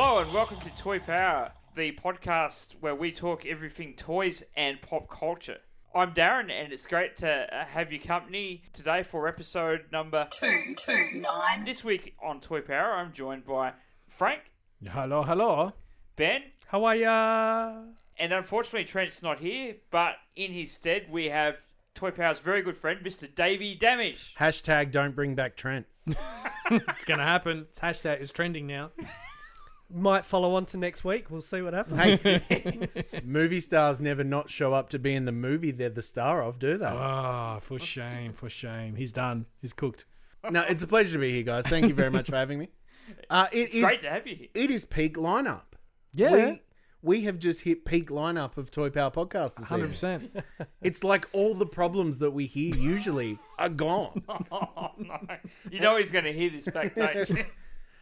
[0.00, 5.10] Hello and welcome to Toy Power, the podcast where we talk everything toys and pop
[5.10, 5.58] culture.
[5.92, 10.76] I'm Darren, and it's great to uh, have your company today for episode number two
[10.76, 11.64] two nine.
[11.64, 13.72] This week on Toy Power, I'm joined by
[14.06, 14.42] Frank,
[14.88, 15.72] Hello, hello.
[16.14, 17.72] Ben, How are ya?
[18.20, 21.56] and unfortunately Trent's not here, but in his stead we have
[21.96, 23.34] Toy Power's very good friend, Mr.
[23.34, 24.36] Davey Damage.
[24.38, 25.86] Hashtag don't bring back Trent.
[26.06, 27.66] it's going to happen.
[27.70, 28.92] It's hashtag is trending now.
[29.90, 31.30] Might follow on to next week.
[31.30, 32.20] We'll see what happens.
[32.20, 32.88] Hey,
[33.24, 36.58] movie stars never not show up to be in the movie they're the star of,
[36.58, 36.84] do they?
[36.84, 38.96] Ah, for shame, for shame.
[38.96, 39.46] He's done.
[39.62, 40.04] He's cooked.
[40.50, 41.64] No, it's a pleasure to be here, guys.
[41.66, 42.68] Thank you very much for having me.
[43.30, 44.48] Uh, it It's is- great to have you here.
[44.54, 45.62] it is peak lineup.
[46.12, 46.30] Yeah.
[46.50, 46.60] We,
[47.00, 50.42] we have just hit peak lineup of Toy Power Podcast this 100%.
[50.82, 54.22] It's like all the problems that we hear usually are gone.
[54.52, 55.18] Oh no,
[55.70, 57.46] you know he's going to hear this backstage.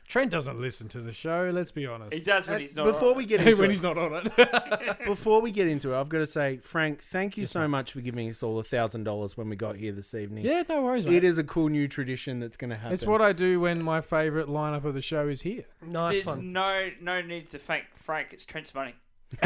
[0.09, 2.15] Trent doesn't listen to the show, let's be honest.
[2.15, 2.85] he does when uh, he's not.
[2.85, 3.17] Before on.
[3.17, 4.99] we get into when it, he's not on it.
[5.05, 8.01] before we get into it, I've got to say, Frank, thank you so much for
[8.01, 10.45] giving us all a thousand dollars when we got here this evening.
[10.45, 11.17] yeah, no worries, mate.
[11.17, 12.93] It is a cool new tradition that's going to happen.
[12.93, 15.65] It's what I do when my favourite lineup of the show is here.
[15.85, 16.53] nice There's one.
[16.53, 18.29] no no need to thank Frank.
[18.33, 18.95] It's Trent's money.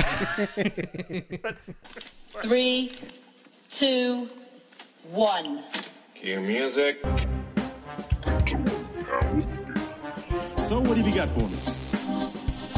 [2.43, 2.93] Three,
[3.71, 4.29] two,
[5.11, 5.63] one.
[6.15, 7.03] Cue music.
[10.71, 11.59] So what have you got for me?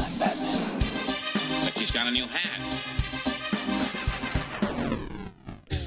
[0.03, 1.63] I'm Batman.
[1.63, 2.59] But she's got a new hat.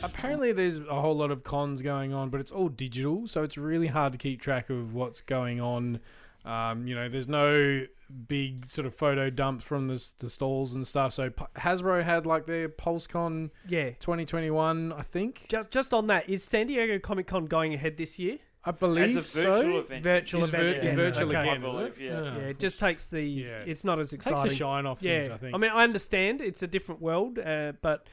[0.04, 3.58] Apparently, there's a whole lot of cons going on, but it's all digital, so it's
[3.58, 5.98] really hard to keep track of what's going on.
[6.44, 7.84] Um, you know, there's no
[8.28, 11.12] big sort of photo dumps from the, the stalls and stuff.
[11.12, 13.90] So Hasbro had like their PulseCon Yeah.
[13.98, 15.46] 2021, I think.
[15.48, 18.38] Just just on that, is San Diego Comic Con going ahead this year?
[18.66, 19.78] I believe as a virtual so.
[19.78, 20.02] event.
[20.02, 20.62] Virtual Is, event.
[20.64, 20.84] vir- yeah.
[20.90, 21.38] is virtual Okay.
[21.40, 21.94] again, I believe, it?
[22.00, 22.22] yeah.
[22.24, 23.22] Yeah, it just takes the.
[23.22, 23.46] Yeah.
[23.64, 24.48] It's not as Takes exciting.
[24.50, 25.20] the shine off yeah.
[25.20, 25.54] things, I think.
[25.54, 28.08] I mean, I understand it's a different world, uh, but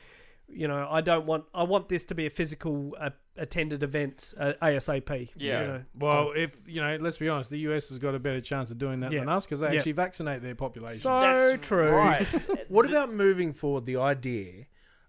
[0.47, 1.45] you know, I don't want.
[1.53, 5.31] I want this to be a physical uh, attended event uh, ASAP.
[5.37, 5.61] Yeah.
[5.61, 5.83] You know.
[5.97, 8.77] well, if, you know, let's be honest, the US has got a better chance of
[8.77, 9.21] doing that Yeah.
[9.21, 9.77] than us because they Yeah.
[9.77, 10.99] actually vaccinate their population.
[10.99, 11.89] So That's true.
[11.89, 12.27] Right.
[12.69, 14.67] What about moving forward the idea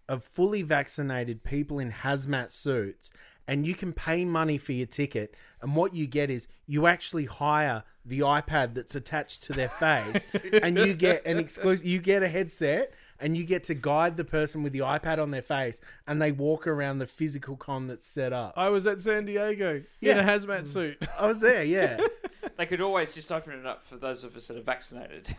[0.09, 3.11] of fully vaccinated people in hazmat suits
[3.47, 7.25] and you can pay money for your ticket and what you get is you actually
[7.27, 12.23] hire the iPad that's attached to their face and you get an exclusive you get
[12.23, 15.81] a headset and you get to guide the person with the iPad on their face
[16.07, 18.55] and they walk around the physical con that's set up.
[18.57, 20.19] I was at San Diego in Yeah.
[20.19, 20.67] a hazmat mm.
[20.67, 20.99] suit.
[21.19, 21.99] I was there, yeah.
[22.57, 25.35] they could always just open it up for those of us that are vaccinated.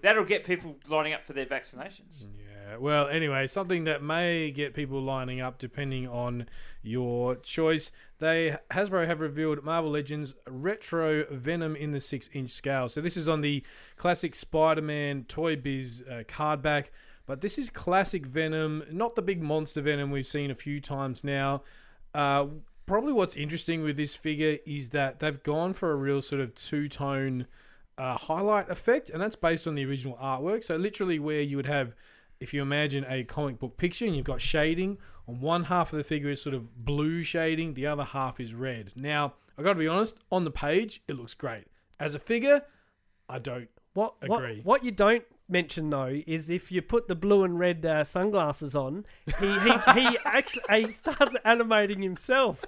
[0.00, 2.22] That'll get people lining up for their vaccinations.
[2.22, 6.46] Yeah, well, anyway, something that may get people lining up depending on
[6.82, 7.90] your choice.
[8.18, 12.88] They Hasbro have revealed Marvel Legends Retro Venom in the six-inch scale.
[12.88, 13.62] So this is on the
[13.96, 16.90] classic Spider-Man Toy Biz uh, card back,
[17.26, 21.24] but this is classic Venom, not the big monster Venom we've seen a few times
[21.24, 21.62] now.
[22.14, 22.46] Uh,
[22.86, 26.54] probably what's interesting with this figure is that they've gone for a real sort of
[26.54, 27.46] two-tone
[27.98, 30.64] uh, highlight effect, and that's based on the original artwork.
[30.64, 31.94] So literally, where you would have,
[32.42, 34.98] if you imagine a comic book picture, and you've got shading
[35.28, 38.52] on one half of the figure is sort of blue shading, the other half is
[38.54, 38.90] red.
[38.96, 41.64] Now, I got to be honest, on the page it looks great.
[42.00, 42.62] As a figure,
[43.28, 43.68] I don't.
[43.94, 44.60] What, what Agree.
[44.64, 48.74] what you don't mention though is if you put the blue and red uh, sunglasses
[48.74, 49.04] on,
[49.38, 52.64] he he, he actually he starts animating himself.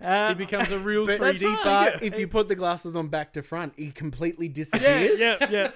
[0.00, 2.06] Uh, It becomes a real 3D But figure.
[2.14, 5.18] if you put the glasses on back to front, he completely disappears.
[5.18, 5.70] yeah, yeah,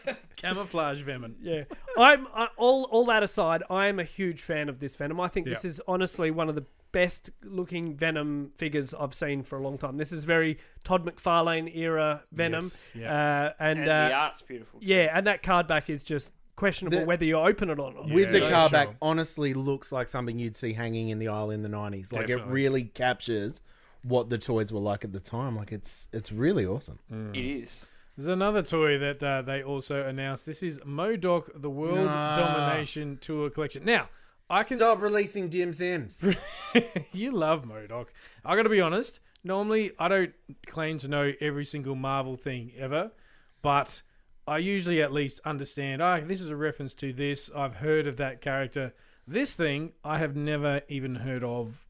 [0.48, 1.36] Camouflage Venom.
[1.40, 1.64] yeah.
[1.98, 3.62] I'm I, all all that aside.
[3.70, 5.20] I am a huge fan of this Venom.
[5.20, 5.68] I think this Yeah.
[5.70, 9.96] is honestly one of the best looking Venom figures I've seen for a long time.
[9.96, 13.12] This is very Todd McFarlane era Venom, Yes, yeah.
[13.12, 14.78] uh, and, And uh, the art's beautiful.
[14.80, 14.86] too.
[14.86, 18.08] yeah, and that card back is just questionable The- whether you open it or not.
[18.10, 18.78] with the Yeah, car sure.
[18.78, 22.26] back honestly looks like something you'd see hanging in the aisle in the 90s like
[22.26, 22.52] it Definitely.
[22.54, 23.60] really captures
[24.04, 27.00] what the toys were like at the time like it's it's really awesome
[27.34, 27.86] It is.
[28.16, 30.46] There's another toy that uh, they also announced.
[30.46, 32.36] This is MODOK, the World Nah.
[32.36, 33.84] Domination Tour Collection.
[33.84, 34.08] Now,
[34.48, 35.72] I can stop releasing dim
[37.12, 38.06] you love MODOK.
[38.44, 39.20] I got to be honest.
[39.42, 40.32] normally I don't
[40.66, 43.10] claim to know every single Marvel thing ever,
[43.62, 44.02] but
[44.46, 46.00] I usually at least understand.
[46.00, 47.50] Oh, this is a reference to this.
[47.54, 48.92] I've heard of that character.
[49.26, 51.83] This thing I have never even heard of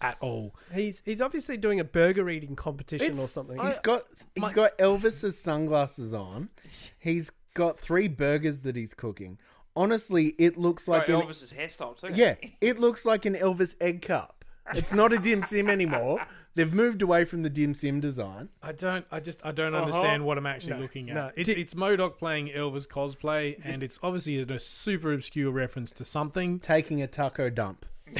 [0.00, 0.54] at all.
[0.74, 3.58] He's he's obviously doing a burger eating competition or something.
[3.58, 4.02] He's got
[4.34, 6.50] he's got Elvis's sunglasses on.
[6.98, 9.38] He's got three burgers that he's cooking.
[9.76, 12.12] Honestly, it looks like Like an, Elvis's hairstyle too.
[12.14, 14.44] yeah, it looks like an Elvis egg cup.
[14.74, 16.20] It's not a dim sim anymore.
[16.54, 18.50] They've moved away from the dim sim design.
[18.62, 19.06] I don't.
[19.10, 19.40] I just.
[19.44, 19.84] I don't Uh-huh.
[19.84, 21.14] understand what I'm actually No, looking at.
[21.14, 21.30] no.
[21.36, 26.58] It's it's MODOK playing Elvis cosplay, and it's obviously a super obscure reference to something.
[26.60, 27.86] Taking a taco dump.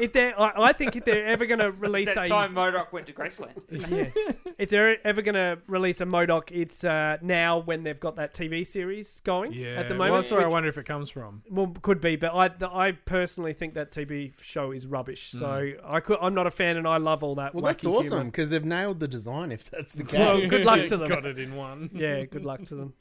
[0.00, 2.92] if they're, I, I think if they're ever going to release that a, time MODOK
[2.92, 3.52] went to Graceland.
[3.90, 8.16] yeah, if they're ever going to release a MODOK, it's uh, now when they've got
[8.16, 9.74] that TV series going Yeah.
[9.74, 10.24] at the well, moment.
[10.24, 11.42] that's where I wonder if it comes from.
[11.50, 15.30] well, could be, but I, the, I personally think that TV show is rubbish.
[15.32, 17.54] So I could, I'm not a fan, and I love all that.
[17.54, 19.52] Well, that's awesome because they've nailed the design.
[19.52, 21.08] If that's the case, Well, good luck to them.
[21.08, 21.90] Got it in one.
[21.92, 22.94] Yeah, good luck to them.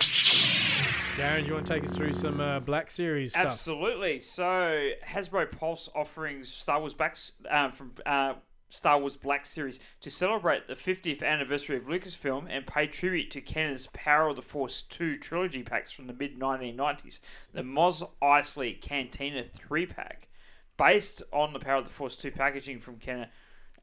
[1.15, 3.47] Darren, do you want to take us through some uh, Black Series stuff?
[3.47, 4.19] Absolutely.
[4.19, 7.17] So Hasbro Pulse offering Star Wars back
[7.49, 8.33] um, from uh,
[8.69, 13.41] Star Wars Black Series to celebrate the 50th anniversary of Lucasfilm and pay tribute to
[13.41, 17.19] Kenner's Power of the Force 2 trilogy packs from the mid 1990s.
[17.53, 20.29] The Mos Eisley Cantina 3 pack,
[20.77, 23.29] based on the Power of the Force 2 packaging from Kenner.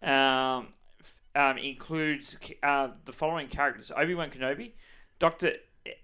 [0.02, 0.68] Um,
[1.34, 4.72] um, includes uh, the following characters: Obi Wan Kenobi,
[5.18, 5.52] Doctor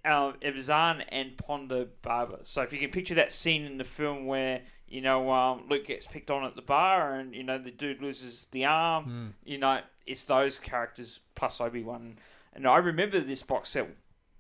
[0.05, 2.41] uh, Evazan, and Ponda Baba.
[2.45, 5.87] So if you can picture that scene in the film where you know um, Luke
[5.87, 9.59] gets picked on at the bar, and you know the dude loses the arm, you
[9.59, 12.19] know it's those characters plus Obi Wan.
[12.55, 13.89] And I remember this box set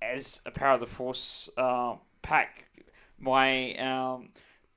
[0.02, 2.66] as a Power of the Force uh, pack.
[3.18, 4.30] My um,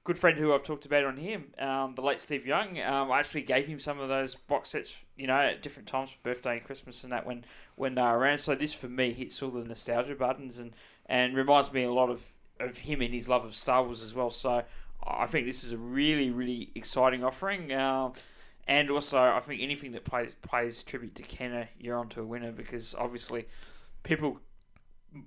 [0.06, 3.19] good friend who I've talked about on him, um, the late Steve Young, um, I
[3.19, 6.57] actually gave him some of those box sets, you know, at different times for birthday
[6.57, 7.44] and Christmas and that when
[7.75, 8.38] when they around.
[8.38, 10.74] So this for me hits all the nostalgia buttons and,
[11.07, 12.22] and reminds me a lot of,
[12.60, 14.30] of him and his love of Star Wars as well.
[14.30, 14.63] So
[15.04, 17.74] I think this is a really really exciting offering.
[17.74, 18.13] Um,
[18.68, 22.52] and also, I think anything that plays plays tribute to Kenner, you're onto a winner
[22.52, 23.48] because obviously,
[24.04, 24.40] people,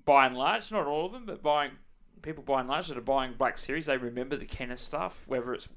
[0.04, 1.72] by and large, not all of them, but buying
[2.18, 5.54] people by and large that are buying Black Series, they remember the Kenner stuff, whether
[5.54, 5.68] it's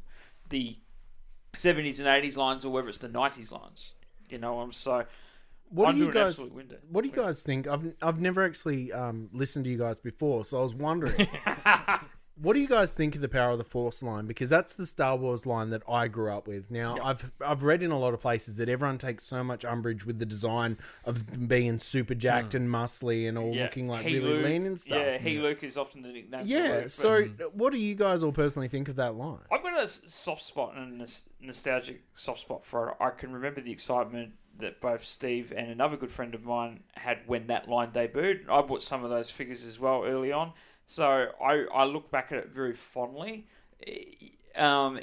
[0.49, 0.77] the
[1.53, 3.93] 70s and 80s lines or whether it's the 90s lines.
[4.29, 5.05] You know, I'm so.
[5.69, 6.39] what I'm do you guys?
[6.89, 7.67] What do you guys think?
[7.67, 11.27] I've I've never actually um, listened to you guys before, so I was wondering.
[12.41, 14.25] What do you guys think of the Power of the Force line?
[14.25, 16.71] Because that's the Star Wars line that I grew up with.
[16.71, 20.05] Now, I've I've read in a lot of places that everyone takes so much umbrage
[20.05, 22.57] with the design of being super jacked hmm.
[22.57, 24.97] and muscly and all looking like He really Luke- lean and stuff.
[24.97, 26.43] Yeah, he Luke is often the nickname.
[26.45, 27.23] Yeah, Luke, but- so
[27.53, 29.41] what do you guys all personally think of that line?
[29.51, 31.07] I've got a soft spot and a
[31.45, 32.95] nostalgic soft spot for it.
[32.99, 37.19] I can remember the excitement that both Steve and another good friend of mine had
[37.25, 38.49] when that line debuted.
[38.49, 40.53] I bought some of those figures as well early on,
[40.91, 43.47] so I, I look back at it very fondly.
[44.55, 44.99] Um,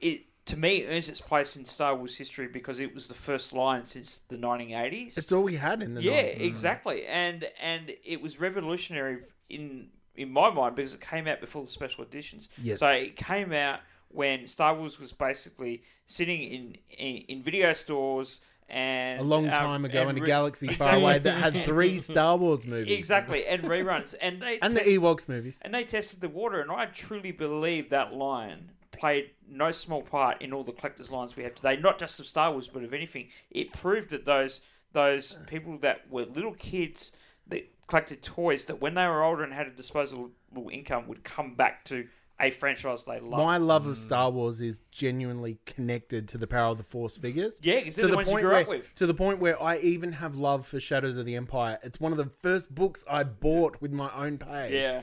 [0.00, 3.52] it to me earns its place in Star Wars history because it was the first
[3.52, 5.18] line since the 1980s.
[5.18, 6.40] It's all we had in the Yeah, 90s.
[6.40, 9.18] exactly, and and it was revolutionary
[9.50, 12.48] in in my mind because it came out before the special editions.
[12.62, 12.80] Yes.
[12.80, 18.40] So it came out when Star Wars was basically sitting in in, in video stores
[18.70, 21.64] and a long um, time ago and in a re- galaxy far away that had
[21.64, 22.96] three Star Wars movies.
[22.98, 25.60] exactly and reruns and they And the Ewoks movies.
[25.62, 30.40] and they tested the water, and I truly believe that line played no small part
[30.42, 31.76] in all the collectors' lines we have today.
[31.76, 33.28] Not just of Star Wars, but of anything.
[33.50, 34.60] It proved that those
[34.92, 37.12] those people that were little kids
[37.46, 40.30] that collected toys, that when they were older and had a disposable
[40.70, 42.06] income, would come back to
[42.40, 43.36] a franchise they loved.
[43.42, 44.00] My love of mm.
[44.00, 47.60] Star Wars is genuinely connected to the Power of the Force figures.
[47.62, 48.94] Yeah, 'cause they're the ones you point grew where, up with.
[48.96, 51.78] To the point where I even have love for Shadows of the Empire.
[51.82, 54.80] It's one of the first books I bought with my own pay.
[54.82, 55.02] yeah.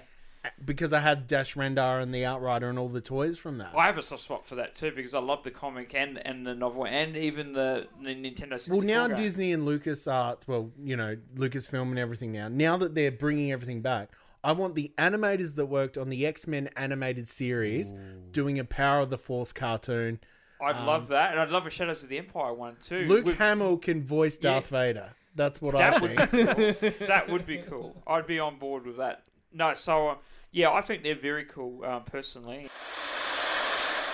[0.64, 3.74] Because I had Dash Rendar and the Outrider and all the toys from that.
[3.76, 6.48] I have a soft spot for that too because I love the comic and, and
[6.48, 9.18] the novel and even the, the Nintendo 64 Well, now game.
[9.18, 13.52] Disney and Lucas Arts, well, you know, Lucasfilm and everything now, now that they're bringing
[13.52, 14.12] everything back,
[14.48, 17.92] I want the animators that worked on the X Men animated series
[18.32, 20.22] doing a Power of the Force cartoon.
[20.62, 23.06] I'd love that, and I'd love a Shadows of the Empire one too.
[23.08, 25.10] Luke with- Hamill can voice Darth Vader.
[25.36, 26.32] That's what I That would think.
[26.32, 27.08] be cool.
[27.08, 28.02] that would be cool.
[28.08, 29.24] I'd be on board with that.
[29.52, 30.16] No, so uh,
[30.54, 32.70] yeah, I think they're very cool um, personally.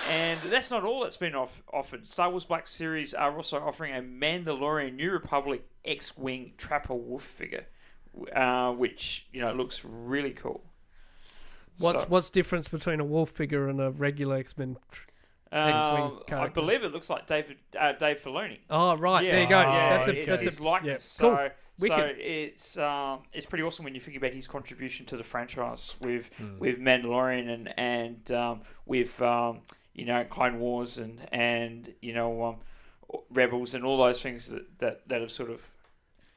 [0.08, 2.08] And that's not all that's been off- offered.
[2.08, 7.66] Star Wars Black Series are also offering a Mandalorian New Republic X-wing Trapper Wolf figure,
[8.34, 10.62] uh, which you know looks really cool.
[11.78, 14.76] What's So, what's difference between a wolf figure and a regular X Men?
[15.52, 16.02] X-wing
[16.32, 18.58] Um, I believe it looks like David uh, Dave Filoni.
[18.70, 19.60] Oh right, Yeah, there you go.
[19.60, 21.18] Yeah, that's a it's that's his a likeness.
[21.20, 21.28] Yeah.
[21.28, 21.36] Cool.
[21.76, 25.24] So, so it's um, it's pretty awesome when you think about his contribution to the
[25.24, 26.58] franchise with Hmm.
[26.58, 29.60] with Mandalorian and and um, with um,
[29.92, 32.56] you know Clone Wars and and you know um,
[33.30, 35.68] Rebels and all those things that, that, that have sort of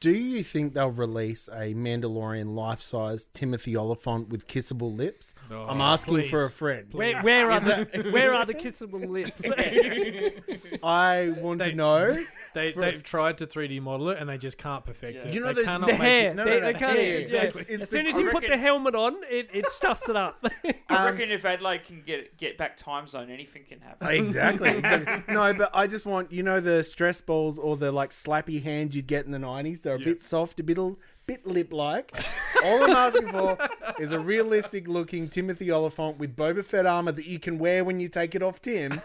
[0.00, 5.34] Do you think they'll release a Mandalorian life-size Timothy Olyphant with kissable lips?
[5.50, 6.30] I'm asking please.
[6.30, 6.86] for a friend.
[6.92, 9.42] Where, where are the where are the kissable lips?
[10.84, 12.24] I want They- to know.
[12.58, 15.32] They, they've tried to 3D model it and they just can't perfect it.
[15.32, 16.30] You know they those- cannot the make hair.
[16.30, 17.12] it- No, they, no, no, they can't, yeah, yeah.
[17.12, 17.62] exactly.
[17.68, 20.44] It's As soon as you put the helmet on, it, it stuffs it up.
[20.88, 24.08] I reckon if Adelaide can get get back time zone, anything can happen.
[24.28, 25.32] Exactly, exactly.
[25.34, 28.94] No, but I just want you know the stress balls or the like slappy hand
[28.94, 29.80] you'd get in the nineties.
[29.80, 30.78] They're a bit soft, a bit
[31.26, 32.16] bit lip like.
[32.64, 33.56] All I'm asking for
[34.00, 38.00] is a realistic looking Timothy Olyphant with Boba Fett armor that you can wear when
[38.00, 39.00] you take it off Tim.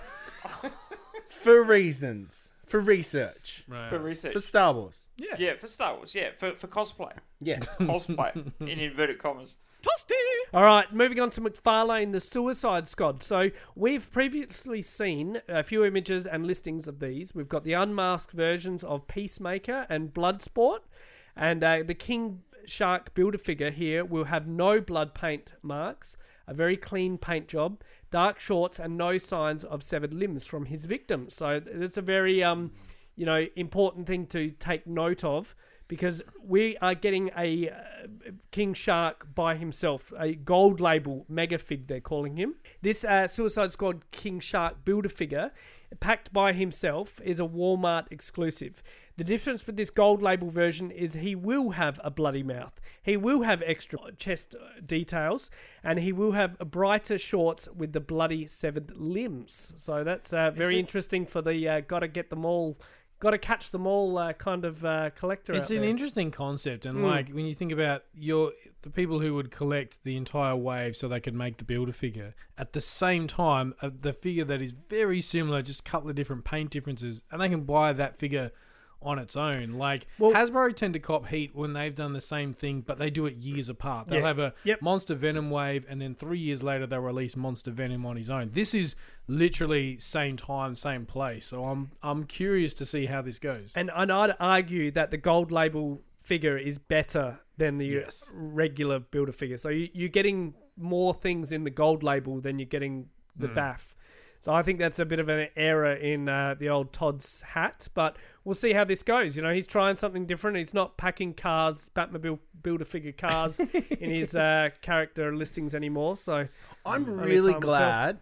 [1.27, 4.33] for reasons, for research, for research.
[4.33, 5.07] for Star Wars.
[5.15, 6.15] yeah, Yeah, for Star Wars.
[6.15, 7.11] Yeah, for for cosplay.
[7.39, 7.59] Yeah.
[7.79, 9.57] Cosplay in inverted commas.
[10.55, 13.21] All right, moving on to McFarlane, the Suicide Squad.
[13.21, 17.35] So we've previously seen a few images and listings of these.
[17.35, 20.79] We've got the unmasked versions of Peacemaker and Bloodsport,
[21.35, 26.55] and uh, the King Shark Builder figure here will have no blood paint marks, a
[26.55, 31.29] very clean paint job, dark shorts, and no signs of severed limbs from his victim.
[31.29, 32.71] So it's a very um,
[33.15, 35.55] you know, important thing to take note of
[35.87, 37.73] because we are getting a uh,
[38.51, 42.55] King Shark by himself, a gold label mega fig, they're calling him.
[42.83, 45.51] This uh, Suicide Squad King Shark builder figure,
[45.99, 48.83] packed by himself, is a Walmart exclusive.
[49.15, 52.79] The difference with this gold label version is he will have a bloody mouth.
[53.03, 55.51] He will have extra chest uh, details,
[55.83, 59.73] and he will have brighter shorts with the bloody severed limbs.
[59.77, 62.79] So that's uh, very interesting for the uh, gotta get them all,
[63.19, 65.53] gotta catch them all uh, kind of uh, collector.
[65.53, 65.89] It's an there.
[65.91, 68.51] interesting concept, and like when you think about your
[68.81, 72.33] the people who would collect the entire wave so they could make the builder figure
[72.57, 76.15] at the same time, uh, the figure that is very similar, just a couple of
[76.15, 78.51] different paint differences, and they can buy that figure
[79.03, 79.73] on its own.
[79.73, 83.09] Like Well- Hasbro tend to cop heat when they've done the same thing, but they
[83.09, 84.07] do it years apart.
[84.07, 84.27] They'll Yeah.
[84.27, 84.81] have a Yep.
[84.81, 88.49] Monster Venom wave, and then three years later they'll release Monster Venom on his own.
[88.53, 88.95] This is
[89.27, 91.45] literally same time, same place.
[91.45, 93.73] So I'm I'm curious to see how this goes.
[93.75, 98.31] And, and I'd argue that the gold label figure is better than the Yes.
[98.35, 99.57] regular builder figure.
[99.57, 103.53] So you, you're getting more things in the gold label than you're getting the Hmm.
[103.55, 103.95] BAF.
[104.43, 107.87] So I think that's a bit of an error in uh, the old Todd's hat,
[107.93, 109.37] but we'll see how this goes.
[109.37, 110.57] You know, he's trying something different.
[110.57, 113.57] He's not packing cars, Batmobile builder figure cars
[114.01, 116.17] in his uh, character listings anymore.
[116.17, 116.45] So
[116.85, 117.79] I'm Only really time will tell.
[117.79, 118.19] glad.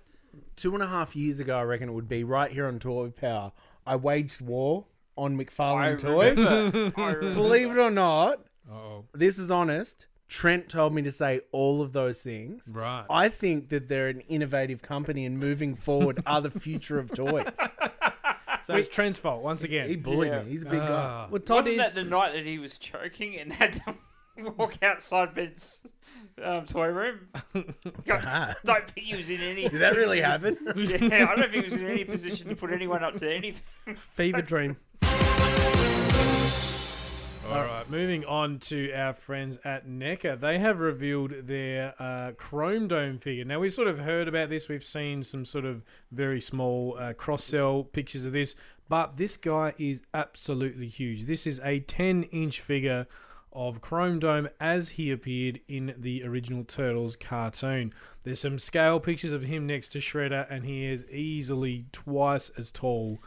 [0.57, 3.09] Two and a half years ago, I reckon it would be right here on Toy
[3.09, 3.51] Power.
[3.87, 4.85] I waged war
[5.17, 6.37] on McFarlane Toys.
[6.37, 6.53] I
[7.09, 7.33] remember.
[7.33, 10.05] Believe it or not, Oh, this is honest.
[10.31, 12.69] Trent told me to say all of those things.
[12.73, 13.05] right.
[13.09, 17.45] I think that they're an innovative company and moving forward are the future of toys.
[18.63, 19.89] So it's Trent's fault once again.
[19.89, 20.43] He bullied Yeah.
[20.43, 20.51] me.
[20.51, 20.87] He's a big guy.
[20.87, 21.27] Ah.
[21.31, 23.95] well, Todd Wasn't is that the night that he was choking and had to
[24.55, 25.81] walk outside Ben's
[26.43, 27.27] um, toy room?
[28.05, 28.57] Perhaps.
[28.63, 29.67] don't think he was in any.
[29.67, 30.57] Did that really happen?
[30.75, 33.95] Yeah, I don't think he was in any position to put anyone up to anything.
[33.95, 34.77] fever dream.
[37.49, 40.39] All right, moving on to our friends at NECA.
[40.39, 43.43] They have revealed their uh, Chrome Dome figure.
[43.43, 44.69] Now, we've sort of heard about this.
[44.69, 48.55] We've seen some sort of very small uh, cross sell pictures of this,
[48.87, 51.25] but this guy is absolutely huge.
[51.25, 53.07] This is a 10 inch figure
[53.51, 57.91] of Chrome Dome as he appeared in the original Turtles cartoon.
[58.23, 62.71] There's some scale pictures of him next to Shredder, and he is easily twice as
[62.71, 63.19] tall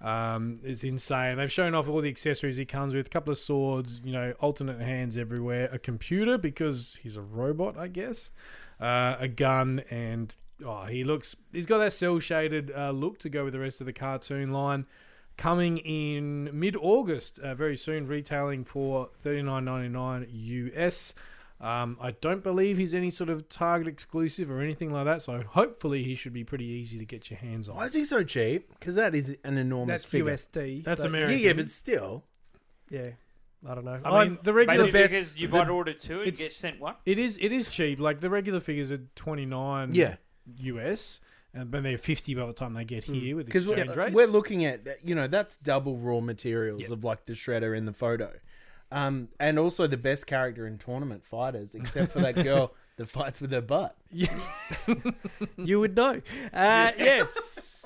[0.00, 1.36] um, is insane.
[1.36, 4.32] They've shown off all the accessories he comes with, a couple of swords, you know,
[4.40, 8.30] alternate hands everywhere, a computer because he's a robot, I guess,
[8.80, 11.34] uh, a gun, and oh, he looks.
[11.52, 14.52] He's got that cell shaded uh, look to go with the rest of the cartoon
[14.52, 14.86] line.
[15.36, 21.14] Coming in mid August, uh, very soon, retailing for thirty nine ninety nine US.
[21.60, 25.42] Um, I don't believe he's any sort of Target exclusive or anything like that, so
[25.42, 27.76] hopefully he should be pretty easy to get your hands on.
[27.76, 28.70] Why is he so cheap?
[28.78, 30.32] Because that is an enormous That's figure.
[30.34, 30.84] USD.
[30.84, 31.38] That's but- Yeah, American.
[31.40, 32.24] yeah, but still.
[32.90, 33.08] Yeah,
[33.68, 34.00] I don't know.
[34.04, 36.52] I mean, the regular Maybe best- because you the- might order two and it's- get
[36.52, 36.94] sent one.
[37.04, 37.98] It is it is cheap.
[37.98, 40.16] Like the regular figures are twenty nine Yeah.
[40.60, 41.20] US,
[41.52, 43.14] and uh, but they're fifty by the time they get hmm.
[43.14, 44.14] here with Because exchange we're, uh, rates.
[44.14, 46.92] we're looking at, you know, that's double raw materials Yeah.
[46.92, 48.32] of like the shredder in the photo.
[48.90, 53.40] Um, and also the best character in tournament fighters, except for that girl that fights
[53.40, 53.94] with her butt.
[55.56, 56.20] you would know.
[56.52, 57.24] Uh, yeah.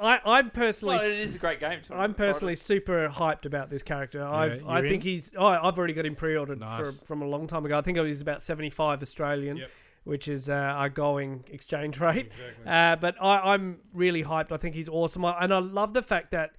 [0.01, 0.97] I, I'm personally.
[0.97, 1.81] Well, it is a great game.
[1.83, 2.63] to I'm personally fighters.
[2.63, 4.25] super hyped about this character.
[4.25, 5.11] I've, you're think in?
[5.13, 5.33] he's.
[5.37, 6.99] Oh, I've already got him pre-ordered Nice.
[7.01, 7.79] for, from a long time ago.
[7.79, 9.71] I think it was about 75 Australian, Yep.
[10.05, 12.33] which is uh, our going exchange rate.
[12.67, 14.51] Uh, but I, I'm really hyped.
[14.51, 16.53] I think he's awesome, I, and I love the fact that.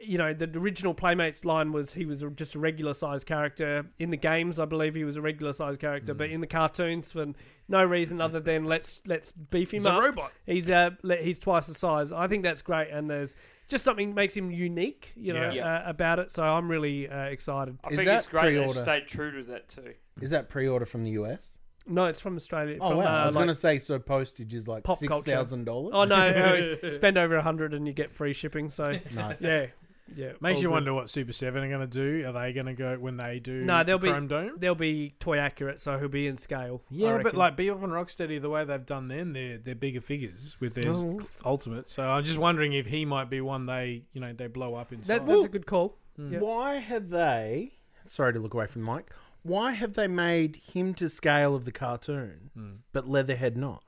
[0.00, 3.86] You know, the original Playmates line was he was just a regular sized character.
[3.98, 6.32] In the games, I believe he was a regular sized character, but Mm.
[6.34, 7.26] in the cartoons, for
[7.68, 9.94] no reason other than let's let's beef him up.
[9.94, 10.32] He's a robot.
[10.46, 12.12] He's uh, le- he's twice the size.
[12.12, 13.36] I think that's great, and there's
[13.68, 15.76] just something makes him unique, you know, Yeah.
[15.86, 16.30] uh, about it.
[16.30, 17.78] So I'm really uh, excited.
[17.82, 18.80] I Is think that it's great they pre-order?
[18.80, 19.94] stayed true to that too.
[20.20, 21.58] Is that pre-order from the US?
[21.86, 22.78] No, it's from Australia.
[22.80, 23.04] Oh from, wow!
[23.04, 25.52] I uh, was like- gonna say so postage is like Pop six dollars.
[25.94, 28.68] Oh no, uh, spend over a hundred and you get free shipping.
[28.70, 29.42] So nice.
[29.42, 29.66] yeah,
[30.14, 30.32] yeah.
[30.40, 30.72] Makes you good.
[30.74, 32.26] wonder what Super Seven are going to do.
[32.28, 33.64] Are they going to go when they do?
[33.64, 34.52] No, they'll be Chrome Dome.
[34.58, 36.82] they'll be toy accurate, so he'll be in scale.
[36.90, 37.38] Yeah, but reckon.
[37.38, 40.92] like Bebop and Rocksteady, the way they've done them, they're they're bigger figures with their
[40.92, 41.20] Oh.
[41.44, 41.88] ultimate.
[41.88, 44.92] So I'm just wondering if he might be one they you know they blow up
[44.92, 45.08] in size.
[45.20, 45.98] that, that's a good call.
[46.18, 46.38] Yeah.
[46.40, 47.72] Why have they?
[48.06, 49.10] Sorry to look away from the mic.
[49.42, 52.70] Why have they made him to scale of the cartoon, Hmm.
[52.92, 53.82] but Leatherhead not?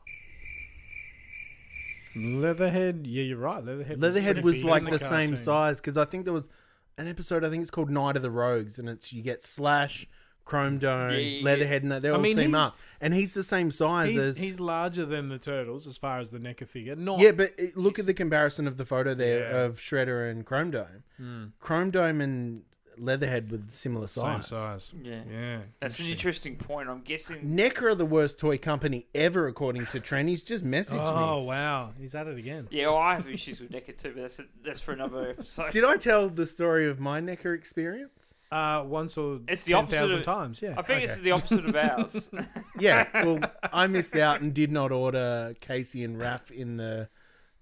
[2.17, 3.63] Leatherhead, yeah, you're right.
[3.65, 4.01] Leatherhead.
[4.01, 6.49] Leatherhead pretty was like in the, same size because I think there was
[6.99, 7.45] an episode.
[7.45, 10.07] I think it's called Night of the Rogues, and it's you get Slash,
[10.45, 11.45] Chrome Dome, Yeah, yeah, yeah.
[11.45, 14.37] Leatherhead, and that they all mean, team up, and he's the same size He's, as.
[14.39, 16.97] he's larger than the turtles as far as the NECA figure.
[16.97, 19.57] Not yeah, but it- look at the comparison of the photo there Yeah.
[19.65, 21.03] of Shredder and Chrome Dome.
[21.19, 21.45] Hmm.
[21.61, 22.63] Chrome Dome and
[22.99, 24.47] Leatherhead with similar same size.
[24.49, 24.95] size.
[25.03, 26.89] Yeah, Yeah, that's an interesting point.
[26.89, 27.43] I'm guessing.
[27.43, 30.29] NECA are the worst toy company ever, according to Trent.
[30.29, 31.01] He's just messaged me.
[31.03, 31.47] Oh me.
[31.47, 32.69] wow, he's at it again.
[32.71, 35.73] Yeah, well, I have issues with NECA too, but that's that's for another episode.
[35.73, 38.33] Did I tell the story of my NECA experience?
[38.53, 40.63] Uh, once or It's the ten opposite thousand of- times.
[40.63, 42.29] Yeah, I think it's the opposite of ours.
[42.79, 43.41] Yeah, well,
[43.73, 47.09] I missed out and did not order Casey and Raph in the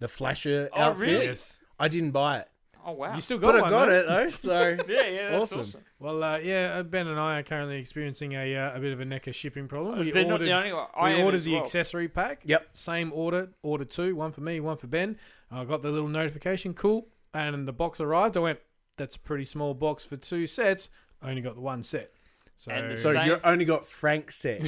[0.01, 1.09] the Flasher Oh, outfit.
[1.09, 1.25] really?
[1.27, 1.61] Yes.
[1.79, 2.49] I didn't buy it,
[2.87, 3.15] Oh wow.
[3.15, 3.95] You still got but one, I got mate.
[3.97, 4.27] it though.
[4.29, 5.61] So yeah, yeah, that's Awesome.
[5.61, 5.81] awesome.
[5.99, 9.01] Well, uh, yeah, uh, Ben and I are currently experiencing a uh, a bit of
[9.01, 9.99] a NECA shipping problem.
[10.01, 10.87] We They're not ordered, the only one.
[10.95, 11.63] I we ordered as the well.
[11.63, 12.43] accessory pack.
[12.45, 12.69] Yep.
[12.73, 15.17] Same order, order two, one for me, one for Ben.
[15.51, 17.09] I got the little notification, cool.
[17.33, 18.37] And the box arrived.
[18.37, 18.59] I went,
[18.97, 20.89] that's a pretty small box for two sets.
[21.23, 22.13] I only got the one set.
[22.57, 24.63] So, so Same- you only got Frank set.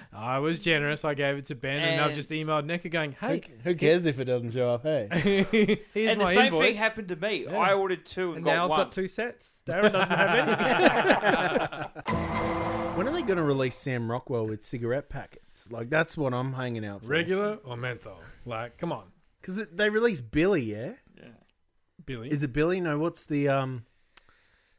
[0.12, 1.04] I was generous.
[1.04, 4.06] I gave it to Ben, and, I've just emailed NECA going, who, hey, who cares
[4.06, 4.82] if it doesn't show up?
[4.82, 5.08] Hey,
[5.92, 6.68] here's and the same invoice.
[6.68, 7.46] thing happened to me.
[7.46, 8.80] I ordered two and, And got now I've one.
[8.80, 9.62] got two sets.
[9.66, 10.48] Darren doesn't have
[12.06, 12.16] any.
[12.96, 15.70] when are they going to release Sam Rockwell with cigarette packets?
[15.70, 17.08] Like that's what I'm hanging out for.
[17.08, 18.18] Regular or menthol?
[18.46, 19.04] Like, come on,
[19.40, 20.62] because they released Billy.
[20.62, 20.92] Yeah,
[22.04, 22.30] Billy.
[22.30, 22.80] is it Billy?
[22.80, 23.84] No, what's the um?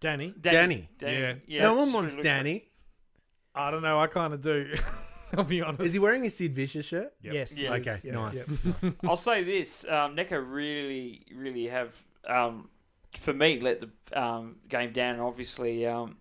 [0.03, 0.33] Danny?
[0.39, 0.89] Danny.
[0.97, 1.41] Danny.
[1.47, 1.61] Yeah.
[1.63, 2.65] no it one should wants look Danny.
[3.55, 3.99] I don't know.
[3.99, 4.73] I kind of do.
[5.37, 5.81] I'll be honest.
[5.81, 7.13] Is he wearing a Sid Vicious shirt?
[7.21, 7.59] Yes.
[7.59, 8.47] Yes, Okay, yeah, nice.
[8.83, 8.91] yeah.
[9.09, 11.91] I'll say this: um, NECA really, really have,
[12.27, 12.69] um,
[13.17, 13.89] for me, let the
[14.21, 15.15] um, game down.
[15.15, 16.17] And obviously, um,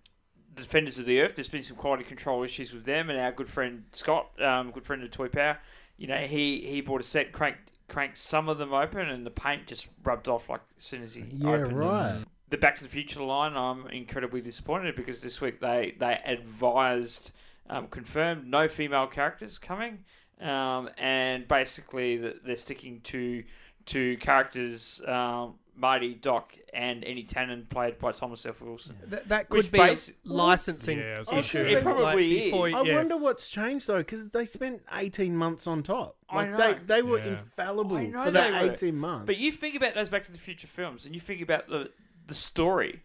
[0.54, 1.34] Defenders of the Earth.
[1.34, 4.84] There's been some quality control issues with them, and our good friend Scott, um, good
[4.86, 5.58] friend of Toy Power,
[5.98, 9.30] you know, he he bought a set, cranked cranked some of them open, and the
[9.30, 12.26] paint just rubbed off like as soon as he Yeah, opened them.
[12.52, 12.60] Right.
[12.60, 17.32] the Back to the Future line, I'm incredibly disappointed because this week they they advised,
[17.68, 20.04] um, confirmed no female characters coming,
[20.40, 23.44] um, and basically they're sticking to
[23.86, 28.60] to characters um, Marty, Doc, and any Tannen played by Thomas F.
[28.60, 28.94] Wilson.
[29.06, 31.64] That, that Which could be a licensing Yeah, I issue.
[31.64, 32.74] say- It probably before- is.
[32.74, 32.94] I yeah.
[32.94, 36.16] wonder what's changed though, because they spent eighteen months on top.
[36.28, 36.56] I Like know.
[36.58, 37.28] they they were Yeah.
[37.28, 39.26] infallible for that eighteen months.
[39.26, 41.90] But you think about those Back to the Future films, and you think about the
[42.26, 43.02] the story.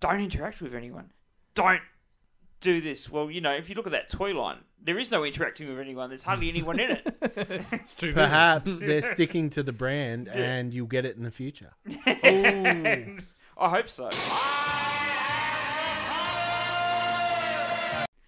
[0.00, 1.10] Don't interact with anyone.
[1.54, 1.82] Don't
[2.60, 3.10] do this.
[3.10, 5.78] Well, you know, if you look at that toy line, there is no interacting with
[5.78, 6.08] anyone.
[6.08, 7.06] There's hardly anyone in it.
[7.72, 8.14] It's too big.
[8.16, 11.72] Perhaps they're sticking to the brand, and you'll get it in the future.
[12.06, 13.22] I
[13.58, 14.08] hope so.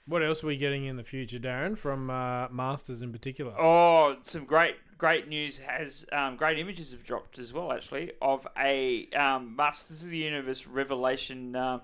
[0.07, 3.55] What else are we getting in the future, Darren, from uh, Masters in particular?
[3.59, 7.73] Oh, some great, great news has um, great images have dropped as well.
[7.73, 11.81] Actually, of a um, Masters of the Universe Revelation um,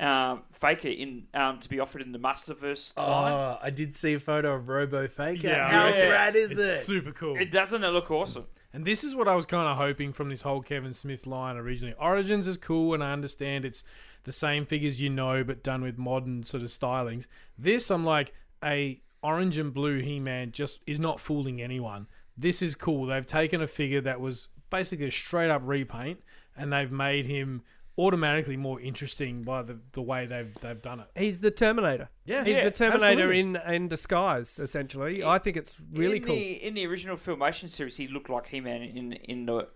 [0.00, 3.32] um, Faker in um, to be offered in the Masterverse line.
[3.32, 5.46] Oh, I did see a photo of Robo Faker.
[5.46, 6.08] Yeah, How yeah.
[6.08, 6.78] rad is it's it?
[6.78, 7.36] super cool.
[7.36, 8.46] It doesn't it look awesome?
[8.72, 11.58] And this is what I was kind of hoping from this whole Kevin Smith line
[11.58, 11.94] originally.
[12.00, 13.84] Origins is cool, and I understand it's
[14.22, 17.26] the same figures you know, but done with modern sort of stylings.
[17.58, 18.32] This, I'm like,
[18.64, 22.06] a orange and blue He-Man just is not fooling anyone.
[22.36, 23.06] This is cool.
[23.06, 26.20] They've taken a figure that was basically a straight up repaint,
[26.56, 27.62] and they've made him
[27.96, 31.06] automatically more interesting by the, the way they've they've done it.
[31.16, 32.08] He's the Terminator.
[32.24, 33.38] Yeah, He's Yeah, the Terminator absolutely.
[33.40, 35.22] in in disguise, essentially.
[35.22, 36.34] I think it's really in cool.
[36.34, 39.68] The, in the original filmation series, he looked like He-Man in in the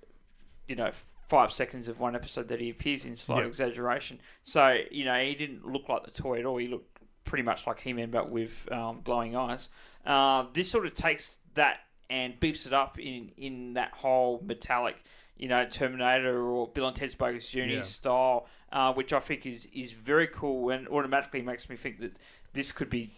[0.66, 0.90] you know
[1.28, 3.46] five seconds of one episode that he appears in, slight Yep.
[3.48, 4.20] exaggeration.
[4.42, 6.56] So you know he didn't look like the toy at all.
[6.56, 9.68] He looked pretty much like He-Man, but with um, glowing eyes.
[10.04, 14.96] Uh, this sort of takes that and beefs it up in in that whole metallic,
[15.36, 17.82] you know, Terminator or Bill and Ted's Bogus Journey Yeah.
[17.82, 22.18] style, uh, which I think is is very cool and automatically makes me think that
[22.52, 23.10] this could be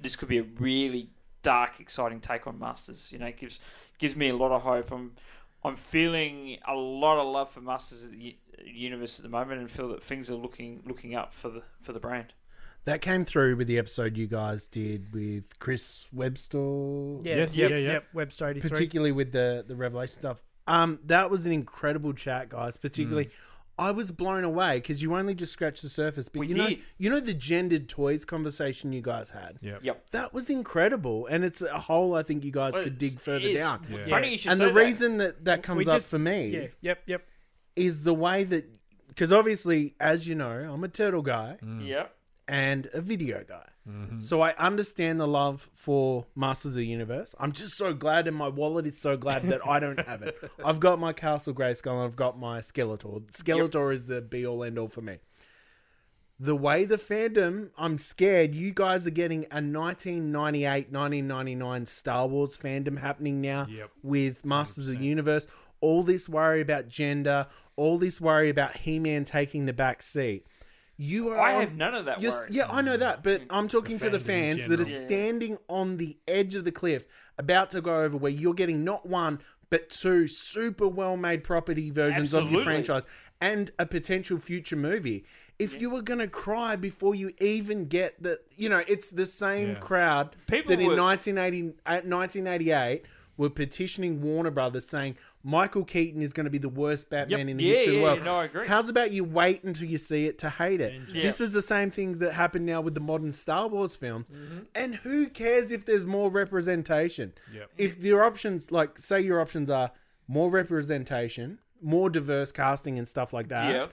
[0.00, 1.10] this could be a really
[1.42, 3.12] dark, exciting take on Masters.
[3.12, 3.60] You know, it gives
[3.98, 4.90] gives me a lot of hope.
[4.92, 5.14] I'm
[5.62, 9.70] I'm feeling a lot of love for Masters of the Universe at the moment, and
[9.70, 12.34] feel that things are looking looking up for the for the brand.
[12.84, 16.58] That came through with the episode you guys did with Chris Webster.
[17.22, 17.92] Yeah, Yes, yep, yeah, yeah.
[17.92, 18.04] yep.
[18.12, 18.70] Webster eighty three.
[18.70, 20.42] particularly with the the revelation stuff.
[20.66, 22.76] Um, that was an incredible chat, guys.
[22.76, 22.80] Mm.
[22.82, 23.30] Particularly,
[23.78, 26.28] I was blown away because you only just scratched the surface.
[26.28, 26.68] But We you know,
[26.98, 29.58] you know the gendered toys conversation you guys had.
[29.62, 29.80] Yep.
[29.82, 30.10] Yep.
[30.10, 33.62] That was incredible, and it's a hole I think you guys could dig further It's
[33.62, 33.82] down.
[33.84, 34.78] Funny you should And say the that.
[34.84, 37.26] reason that that comes We up for me Yeah, yep, yep.
[37.76, 38.66] is the way that
[39.08, 42.14] because obviously, as you know, I'm a turtle guy Yep.
[42.48, 43.66] And a video guy.
[43.88, 44.20] Mm-hmm.
[44.20, 47.34] So I understand the love for Masters of the Universe.
[47.38, 50.36] I'm just so glad, and my wallet is so glad that I don't have it.
[50.64, 53.22] I've got my Castle Grayskull and I've got my Skeletor.
[53.30, 55.18] Skeletor is the be all end all for me.
[56.40, 62.58] The way the fandom, I'm scared you guys are getting a 1998, 1999 Star Wars
[62.58, 63.90] fandom happening now Yep.
[64.02, 65.46] with Masters of the Universe.
[65.80, 70.46] All this worry about gender, all this worry about He Man taking the back seat.
[70.96, 72.48] You are I on- have none of that you're- worry.
[72.52, 76.16] Yeah, I know that, but I'm talking to the fans that are standing on the
[76.28, 77.06] edge of the cliff,
[77.38, 82.32] about to go over, where you're getting not one but two super well-made property versions
[82.32, 83.06] of your franchise
[83.40, 85.24] and a potential future movie.
[85.58, 89.70] If you were gonna cry before you even get the, you know, it's the same
[89.70, 89.74] Yeah.
[89.76, 93.02] crowd People that in were- 1980, at 1988
[93.36, 97.48] were petitioning Warner Brothers saying Michael Keaton is going to be the worst Batman Yep.
[97.48, 98.24] in the Yeah, history of the yeah, world.
[98.24, 98.66] no, I agree.
[98.66, 100.94] How's about you wait until you see it to hate it?
[101.12, 101.22] Yeah.
[101.22, 104.30] This is the same things that happen now with the modern Star Wars films.
[104.30, 104.58] Mm-hmm.
[104.74, 107.34] And who cares if there's more representation?
[107.52, 107.70] Yep.
[107.76, 109.90] If your options, like, say your options are
[110.28, 113.86] more representation, more diverse casting and stuff like that, yeah.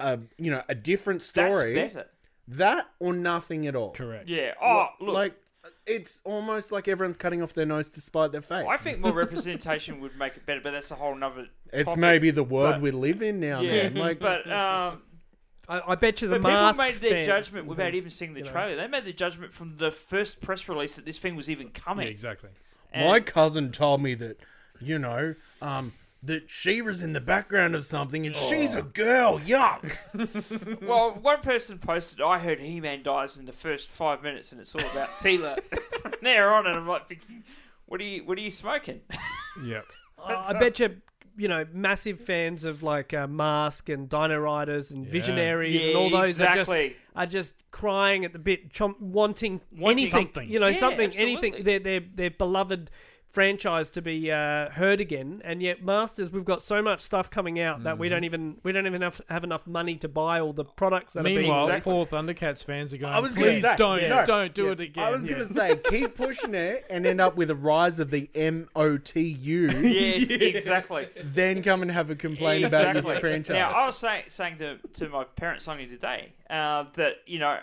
[0.00, 2.06] uh, you know, a different That's story, better.
[2.48, 3.90] that or nothing at all.
[3.92, 4.26] Correct.
[4.28, 4.54] Yeah.
[4.62, 5.14] Oh, look.
[5.14, 5.34] Like,
[5.86, 8.66] it's almost like everyone's cutting off their nose to spite their face.
[8.68, 11.46] I think more representation would make it better, but that's a whole nother.
[11.72, 12.00] it's topic.
[12.00, 13.94] maybe the world but- we live in now, Yeah, man.
[13.94, 15.02] Like, but um,
[15.68, 18.40] I, I bet you the but people made their judgment without things, even seeing the
[18.40, 18.52] you know.
[18.52, 18.76] trailer.
[18.76, 21.72] They made the judgment from the first press release that this thing was even Yeah,
[21.74, 22.08] coming.
[22.08, 22.50] exactly.
[22.92, 24.38] And- My cousin told me that,
[24.80, 28.80] you know, um, that Shiva's in the background of something and she's Oh.
[28.80, 29.38] a girl.
[29.40, 29.96] Yuck.
[30.82, 34.60] Well, one person posted, I heard He Man dies in the first five minutes and
[34.60, 35.62] it's all about Teela.
[36.02, 37.44] From there on, and I'm like thinking,
[37.86, 39.00] what are you, what are you smoking?
[39.64, 39.86] Yep.
[40.24, 40.96] I I bet you,
[41.36, 46.10] you know, massive fans of like uh, Mask and Dino Riders and Visionaries and all
[46.10, 46.72] Yeah, those are just
[47.16, 50.48] are just crying at the bit, chomp, wanting, Wanting anything, something.
[50.48, 51.32] you know, Yeah, something, absolutely.
[51.48, 51.64] anything.
[51.64, 52.90] Their their their beloved
[53.30, 57.60] franchise to be uh, heard again, and yet Masters, we've got so much stuff coming
[57.60, 58.00] out that Mm-hmm.
[58.00, 61.12] we don't even we don't even have, have enough money to buy all the products
[61.12, 61.92] that are being Meanwhile, Exactly.
[61.92, 64.24] poor Thundercats fans are going, I was gonna please say- don't, Yeah.
[64.24, 64.72] don't do Yeah.
[64.72, 65.04] it again.
[65.04, 68.10] I was going to say, keep pushing it and end up with a rise of
[68.10, 69.82] the MOTU.
[69.82, 71.08] yes, exactly.
[71.22, 73.54] Then come and have a complaint about your franchise.
[73.54, 77.58] Now, I was saying, saying to, to my parents only today uh, that, you know,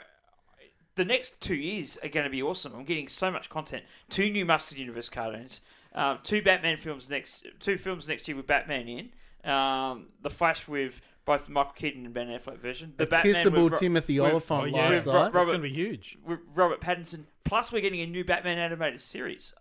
[0.96, 2.74] the next two years are going to be awesome.
[2.76, 3.84] I'm getting so much content.
[4.10, 5.62] Two new Masters Universe cartoons,
[5.94, 10.68] um, two Batman films next, two films next year with Batman in, um, The Flash
[10.68, 14.20] with both Michael Keaton and Ben Affleck version, the a Batman kissable with, Ro- Timothy
[14.20, 14.76] with- Olyphant Oh, yeah.
[14.78, 15.34] life With Ro- size.
[15.34, 16.18] That's going to be huge.
[16.26, 17.26] with Robert Pattinson.
[17.44, 19.54] Plus, we're getting a new Batman animated series.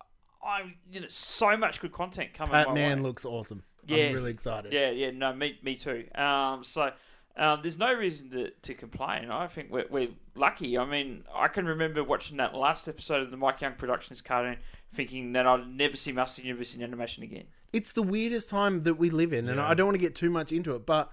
[0.44, 2.52] I, you know, so much good content coming.
[2.52, 3.02] my Batman way.
[3.08, 3.62] looks awesome.
[3.86, 4.04] Yeah.
[4.08, 4.72] I'm really excited.
[4.72, 6.04] Yeah, yeah, no, me, me too.
[6.14, 6.92] Um, so
[7.36, 9.30] um, there's no reason to, to complain.
[9.30, 10.78] I think we're, we're lucky.
[10.78, 14.58] I mean, I can remember watching that last episode of the Mike Young Productions cartoon,
[14.92, 17.44] thinking that I'd never see Master Universe in animation again.
[17.72, 19.68] It's the weirdest time that we live in, and Yeah.
[19.68, 21.10] I don't want to get too much into it, but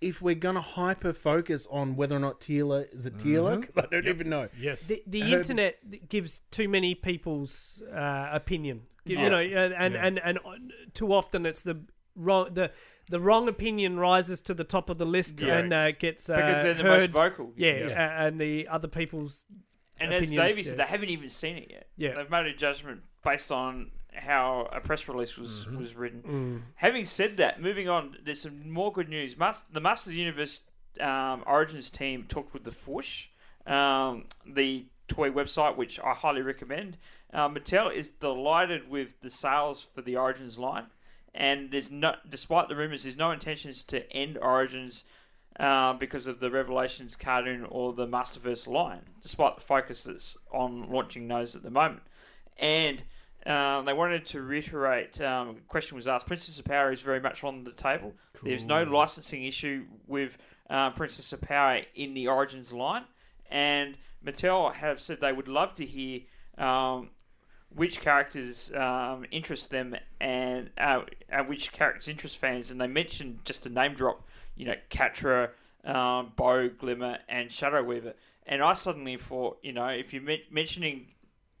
[0.00, 3.84] if we're going to hyper focus on whether or not Teela is it Teela, 'Cause
[3.84, 4.48] I don't even know.
[4.56, 4.86] Yes.
[4.86, 8.82] the, the Um, internet gives too many people's uh, opinion.
[9.04, 9.28] You, Yeah.
[9.30, 10.06] know, and, Yeah.
[10.06, 10.52] and and uh,
[10.94, 11.80] too often it's the
[12.18, 12.70] wrong the
[13.10, 15.58] the wrong opinion rises to the top of the list Yeah.
[15.58, 17.00] and uh, gets uh, Because they're the heard.
[17.00, 17.52] most vocal.
[17.56, 17.86] Yeah, Yeah.
[18.20, 19.46] uh, and the other people's
[19.98, 21.86] And as opinions, Davey said, they haven't even seen it yet.
[21.96, 22.14] Yeah.
[22.16, 25.78] They've made a judgment based on how a press release was, Mm-hmm.
[25.78, 26.22] was written.
[26.22, 26.62] Mm.
[26.76, 29.38] Having said that, moving on, there's some more good news.
[29.38, 30.62] Mas- the Masters Universe
[31.00, 33.28] um, Origins team talked with the Fwoosh,
[33.66, 36.98] um, the toy website, which I highly recommend.
[37.32, 40.86] Uh, Mattel is delighted with the sales for the Origins line.
[41.38, 45.04] And there's no, despite the rumors, there's no intentions to end Origins
[45.58, 50.90] uh, because of the Revelations cartoon or the Masterverse line, despite the focus that's on
[50.90, 52.02] launching those at the moment.
[52.58, 53.04] And
[53.46, 55.20] um, they wanted to reiterate.
[55.20, 56.26] Um, a question was asked.
[56.26, 58.14] Princess of Power is very much on the table.
[58.42, 63.04] There's no licensing issue with uh, Princess of Power in the Origins line,
[63.48, 63.96] and
[64.26, 66.22] Mattel have said they would love to hear
[66.58, 67.10] um,
[67.74, 72.70] which characters um, interest them and, uh, and which characters interest fans.
[72.70, 74.26] And they mentioned just a name drop,
[74.56, 75.50] you know, Catra,
[75.84, 78.14] um, Bow, Glimmer, and Shadow Weaver.
[78.46, 81.08] And I suddenly thought, you know, if you're men- mentioning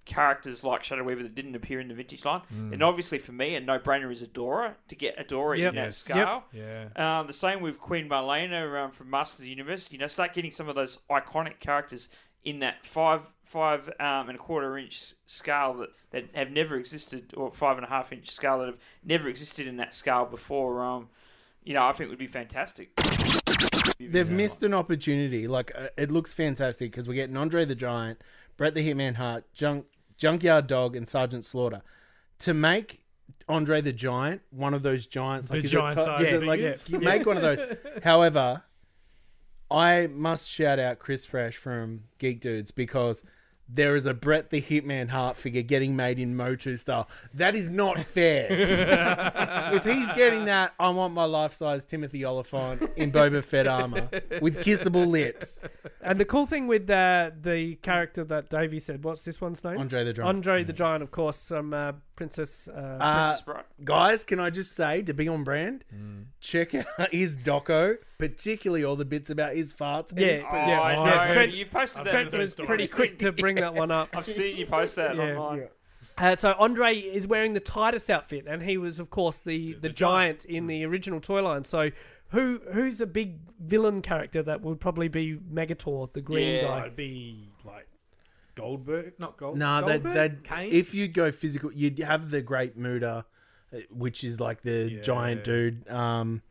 [0.06, 3.54] characters like Shadow Weaver that didn't appear in the vintage line, then obviously for me
[3.56, 5.68] a no-brainer is Adora to get Adora Yep.
[5.68, 5.98] in that Yes.
[5.98, 6.44] scale.
[6.50, 6.88] Yeah.
[6.96, 9.92] Um, the same with Queen Marlena um, from Masters of the Universe.
[9.92, 12.08] You know, start getting some of those iconic characters
[12.42, 17.32] in that five five um, and a quarter inch scale that, that have never existed,
[17.36, 20.82] or five and a half inch scale that have never existed in that scale before.
[20.82, 21.08] Um,
[21.64, 22.90] you know, I think would be fantastic.
[23.98, 25.48] They've missed an opportunity.
[25.48, 28.22] Like uh, it looks fantastic because we're getting Andre the Giant,
[28.56, 31.82] Brett the Hitman Hart, Junk, Junkyard Dog, and Sergeant Slaughter.
[32.40, 33.04] To make
[33.48, 36.60] Andre the Giant one of those giants, The like is giant it, size yeah, like
[36.60, 36.88] figures.
[36.88, 37.60] you make one of those.
[38.04, 38.62] However,
[39.70, 43.22] I must shout out Chris Fresh from Geek Dudes because.
[43.68, 47.08] There is a Brett the Hitman Hart figure getting made in Motu style.
[47.34, 48.46] That is not fair.
[49.74, 54.08] if he's getting that, I want my life size Timothy Olyphant in Boba Fett armor
[54.40, 55.60] with kissable lips.
[56.00, 59.78] And the cool thing with uh, the character that Davey said, what's this one's name?
[59.78, 60.28] Andre the Giant.
[60.28, 62.68] Andre the Giant, of course, from uh, Princess.
[62.68, 63.64] Uh, Uh, Princess Bride.
[63.84, 65.84] guys, can I just say to be on brand,
[66.40, 70.10] check out his doco, particularly all the bits about his farts.
[70.10, 70.80] and Yeah, his Oh, yeah.
[70.82, 71.04] I know.
[71.06, 72.10] yeah, Trent- you posted that.
[72.10, 74.08] Trent in was pretty quick to bring that one up.
[74.14, 75.36] I've seen you post that Yeah.
[75.36, 75.68] online.
[76.18, 79.88] Uh, so Andre is wearing the Titus outfit, and he was, of course, the, the,
[79.88, 81.62] giant in the original toy line.
[81.62, 81.90] So
[82.30, 86.62] who who's a big villain character that would probably be Megator, the green Yeah.
[86.62, 86.84] guy?
[86.86, 87.47] I'd be like
[88.58, 89.56] Goldberg, not Gold.
[89.58, 90.12] No, they'd, Goldberg?
[90.14, 90.72] they'd Kane?
[90.72, 93.24] if you'd go physical, you'd have the Great Muda,
[93.72, 95.00] uh, which is like the Yeah.
[95.02, 95.88] giant dude.
[95.88, 96.42] Um,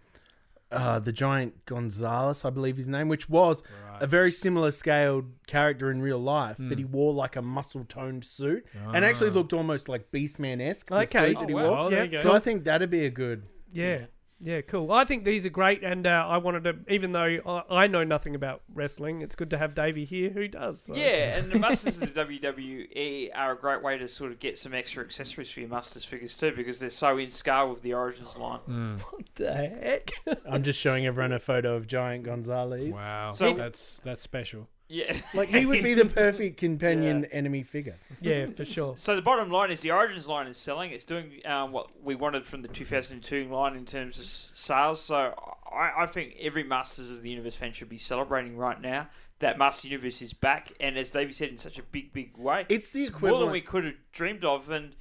[0.70, 3.64] uh, the giant Gonzalez, I believe his name, which was
[4.02, 8.26] a very similar scaled character in real life, but he wore like a muscle toned
[8.26, 10.92] suit and actually looked almost like Beastman esque.
[10.92, 11.30] Okay.
[11.30, 11.72] suit that he Oh, wore.
[11.72, 12.04] well, there Yeah.
[12.06, 12.18] you go.
[12.22, 13.44] So I think that'd be a good.
[13.72, 14.08] Yeah.
[14.40, 14.92] Yeah, cool.
[14.92, 18.04] I think these are great, and uh, I wanted to, even though I, I know
[18.04, 20.80] nothing about wrestling, it's good to have Davey here who does.
[20.84, 20.94] so.
[20.96, 24.60] Yeah, and the Masters of the WWE are a great way to sort of get
[24.60, 27.94] some extra accessories for your Masters figures too, because they're so in scale with the
[27.96, 28.60] Origins line.
[28.70, 29.00] Mm.
[29.12, 30.12] What the heck?
[30.48, 32.94] I'm just showing everyone a photo of Giant Gonzalez.
[32.94, 34.68] Wow, So- that's that's special.
[34.90, 37.98] Yeah, Like he would be the perfect companion enemy figure.
[38.22, 38.96] yeah, for sure.
[38.96, 40.92] So the bottom line is the Origins line is selling.
[40.92, 45.02] It's doing um, what we wanted from the 2002 line in terms of sales.
[45.02, 45.34] So
[45.70, 49.58] I, I think every Masters of the Universe fan should be celebrating right now that
[49.58, 52.66] Master Universe is back, and as Davey said, in such a big, big way.
[52.70, 54.96] It's the equivalent more than we could have dreamed of, and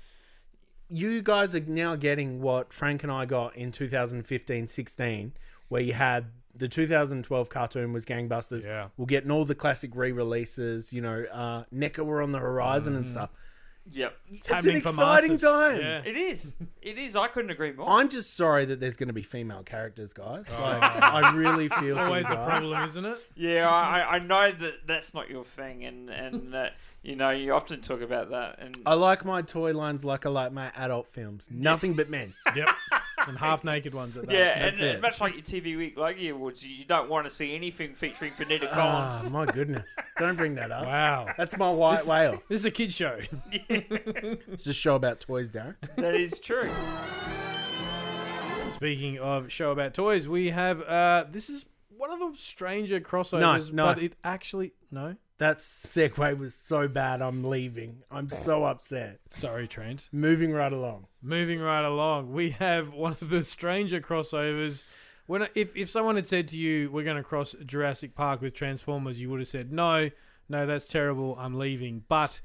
[0.88, 5.32] you guys are now getting what Frank and I got in 2015 16,
[5.68, 6.26] where you had
[6.58, 8.64] the 2012 cartoon was Gangbusters.
[8.64, 8.88] Yeah.
[8.96, 12.96] We're getting all the classic re releases, you know, uh, NECA were on the horizon
[12.96, 13.30] and stuff.
[13.92, 15.80] yep, It's, an exciting time.
[15.80, 16.02] Yeah.
[16.04, 16.56] it is.
[16.82, 17.14] It is.
[17.16, 17.88] I couldn't agree more.
[17.88, 20.50] I'm just sorry that there's going to be female characters, guys.
[20.58, 22.46] Like, I really feel for Always you the guys.
[22.46, 23.18] problem, isn't it?
[23.36, 27.52] Yeah, I, I know that that's not your thing, and and that you know you
[27.52, 31.06] often talk about that, and I like my toy lines like I like my adult
[31.06, 31.46] films.
[31.50, 32.34] Nothing but men.
[32.56, 32.68] Yep.
[33.26, 34.32] And half naked ones at that.
[34.32, 35.00] yeah, and, that's and it.
[35.02, 38.68] much like your TV Week Logie Awards, you don't want to see anything featuring Benita
[38.72, 39.32] Ah, Collings.
[39.32, 39.96] my goodness.
[40.18, 40.86] Don't bring that up.
[40.86, 41.26] Wow.
[41.36, 42.40] That's my white whale.
[42.48, 43.18] This is a kid show.
[43.68, 45.74] It's a show about toys, Darren.
[45.96, 46.68] that is true.
[48.70, 51.64] Speaking of show about toys, we have uh this is
[51.96, 53.86] one of the stranger crossovers, no.
[53.86, 55.16] but it actually no.
[55.38, 58.02] That segue was so bad, I'm leaving.
[58.10, 59.20] I'm so upset.
[59.28, 60.08] Sorry, Trent.
[60.10, 61.08] Moving right along.
[61.20, 64.82] Moving right along, we have one of the stranger crossovers.
[65.26, 68.54] When if if someone had said to you, "We're going to cross Jurassic Park with
[68.54, 70.08] Transformers," you would have said, "No,
[70.48, 71.36] no, that's terrible.
[71.38, 72.40] I'm leaving." But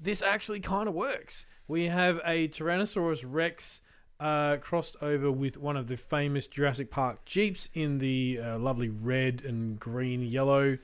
[0.00, 1.44] this actually kind of works.
[1.68, 3.82] We have a Tyrannosaurus Rex
[4.18, 8.88] uh, crossed over with one of the famous Jurassic Park Jeeps in the uh, lovely
[8.88, 10.78] red and green yellow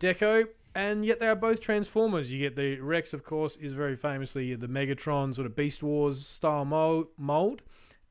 [0.00, 0.48] deco.
[0.76, 2.30] And yet they are both Transformers.
[2.30, 6.24] You get the Rex, of course, is very famously the Megatron sort of Beast Wars
[6.26, 6.64] style
[7.16, 7.62] mold.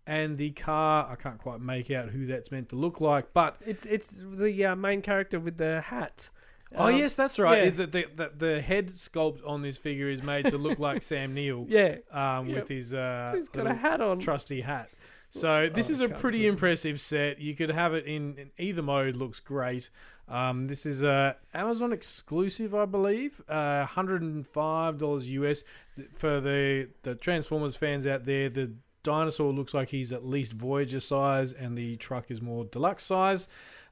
[0.07, 3.57] And the car, I can't quite make out who that's meant to look like, but
[3.65, 6.29] It's it's the uh, main character with the hat.
[6.75, 7.65] oh Um, yes, that's right.
[7.65, 7.69] yeah.
[7.71, 11.33] The, the, the, the head sculpt on this figure is made to look like Sam
[11.33, 12.55] Neill, Yeah, um, Yep.
[12.55, 14.19] with his uh, he's got a hat on.
[14.19, 14.89] trusty hat.
[15.35, 17.41] So this Oh, is a pretty impressive set.
[17.41, 19.17] You could have it in, in either mode.
[19.17, 19.89] Looks great.
[20.29, 23.41] Um, this is a Amazon exclusive, I believe.
[23.49, 25.65] Uh, hundred and five dollars US
[26.13, 28.47] for the the Transformers fans out there.
[28.47, 28.71] The
[29.03, 33.49] dinosaur looks like he's at least Voyager size, and the truck is more deluxe size.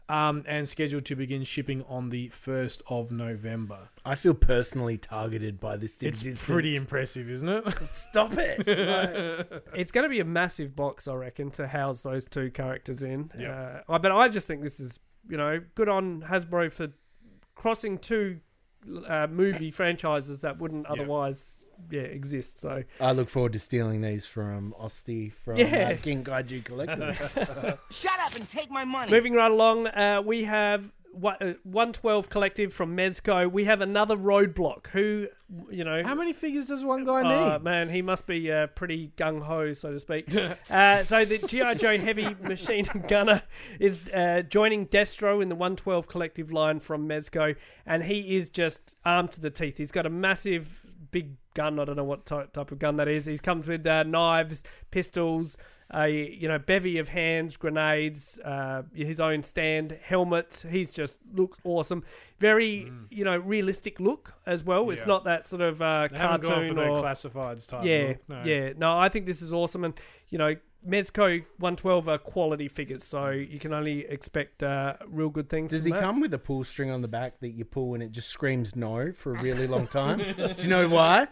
[0.10, 3.90] Um, and scheduled to begin shipping on the first of November.
[4.06, 6.44] I feel personally targeted by this It's existence.
[6.46, 7.74] pretty impressive, isn't it?
[7.88, 8.68] Stop it.
[8.68, 13.04] Like, It's going to be a massive box, I reckon, to house those two characters
[13.04, 13.32] in.
[13.40, 13.80] Yeah.
[13.88, 16.90] Uh, but I just think this is, you know, good on Hasbro for
[17.56, 18.40] crossing two
[19.08, 22.60] uh, movie franchises that wouldn't otherwise, yeah, exist.
[22.60, 25.92] So I look forward to stealing these from Osty from Yeah.
[25.94, 27.78] uh, King Kaiju Collective.
[27.92, 29.12] Shut up and take my money.
[29.12, 33.52] moving right along, uh, we have one- uh, 112 Collective from Mezco.
[33.52, 35.28] We have another Roadblock who,
[35.70, 37.62] you know, How many figures does one guy Oh need?
[37.64, 40.28] man, he must be uh, pretty gung ho, so to speak.
[40.72, 43.44] uh, so the GI Joe Heavy Machine Gunner
[43.80, 47.56] is uh, joining Destro in the 112 collective line from Mezco,
[47.86, 49.78] and he is just armed to the teeth.
[49.78, 50.83] He's got a massive,
[51.14, 51.80] big gun.
[51.80, 53.26] I don't know what type, type of gun that is.
[53.26, 55.58] He comes with uh, knives, pistols,
[55.94, 60.66] a you know bevy of hands, grenades, uh, his own stand, helmet.
[60.70, 62.04] He's just looks awesome.
[62.40, 64.90] Very you know realistic look as well.
[64.90, 67.86] It's not that sort of uh, cartoon or classifieds type.
[67.86, 68.44] yeah, no.
[68.44, 68.74] yeah.
[68.76, 69.94] No, I think this is awesome, and
[70.30, 70.56] you know,
[70.88, 75.72] Mezco 112 are quality figures, so you can only expect uh, real good things.
[75.72, 76.02] Does from he that.
[76.02, 78.76] come with a pull string on the back that you pull and it just screams
[78.76, 80.18] no for a really long time?
[80.20, 81.28] Do you know why?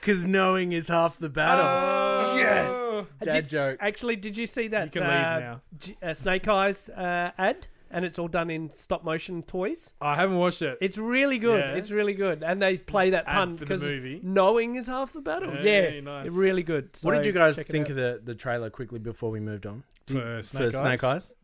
[0.00, 1.64] Because knowing is half the battle.
[1.64, 2.36] Oh.
[2.36, 3.06] yes!
[3.22, 3.78] Dad Did- joke.
[3.80, 5.60] Actually, did you see that You can leave uh, now.
[5.78, 7.66] G- uh, Snake Eyes uh, ad?
[7.94, 9.92] And it's all done in stop motion toys.
[10.00, 10.78] I haven't watched it.
[10.80, 11.60] It's really good.
[11.60, 11.74] Yeah.
[11.74, 14.18] It's really good, and they play that ad pun for the because movie.
[14.22, 15.50] knowing is half the battle.
[15.50, 16.30] Hey, Yeah, nice.
[16.30, 16.88] really good.
[17.02, 19.84] What did you guys think of the, the trailer quickly before we moved on?
[20.06, 21.04] Did- For Snake Snake Eyes?
[21.04, 21.34] Eyes?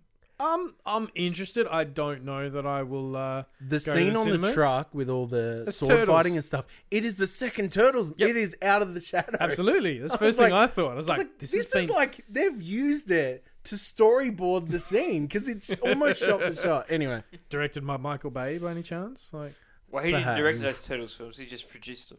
[0.40, 1.66] Um, I'm interested.
[1.68, 3.16] I don't know that I will.
[3.16, 4.46] Uh, The go to scene the on cinema?
[4.46, 6.08] the truck with all the It's sword turtles.
[6.14, 6.64] fighting and stuff.
[6.92, 8.12] It is the second Turtles.
[8.16, 8.30] Yep.
[8.30, 9.36] It is out of the shadow.
[9.40, 9.98] absolutely.
[9.98, 10.92] That's the I first thing like- I thought.
[10.92, 11.96] I was I like, was like, this, this, has is been.
[11.96, 16.86] like they've used it to storyboard the scene because it's almost shot for shot.
[16.88, 19.30] Anyway, directed by Michael Bay by any chance?
[19.32, 19.54] Like,
[19.90, 20.38] Well, he didn't Perhaps.
[20.40, 21.38] direct those Turtles films.
[21.38, 22.18] He just produced them.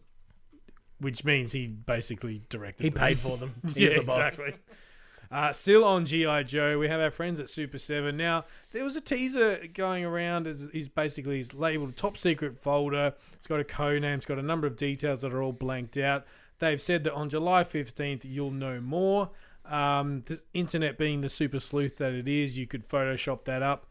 [0.99, 2.83] which means he basically directed.
[2.83, 2.99] he them.
[2.99, 3.53] paid for them.
[3.73, 4.17] He's yeah, the boss.
[4.33, 4.53] exactly.
[5.31, 8.17] Uh, still on GI Joe, we have our friends at Super Seven.
[8.17, 10.47] Now there was a teaser going around.
[10.47, 13.13] As he's basically he's labeled top secret folder.
[13.33, 14.15] It's got a code name.
[14.15, 16.25] It's got a number of details that are all blanked out.
[16.57, 19.29] They've said that on July fifteenth you'll know more.
[19.69, 23.87] Um, the internet being the super sleuth that it is, you could Photoshop that up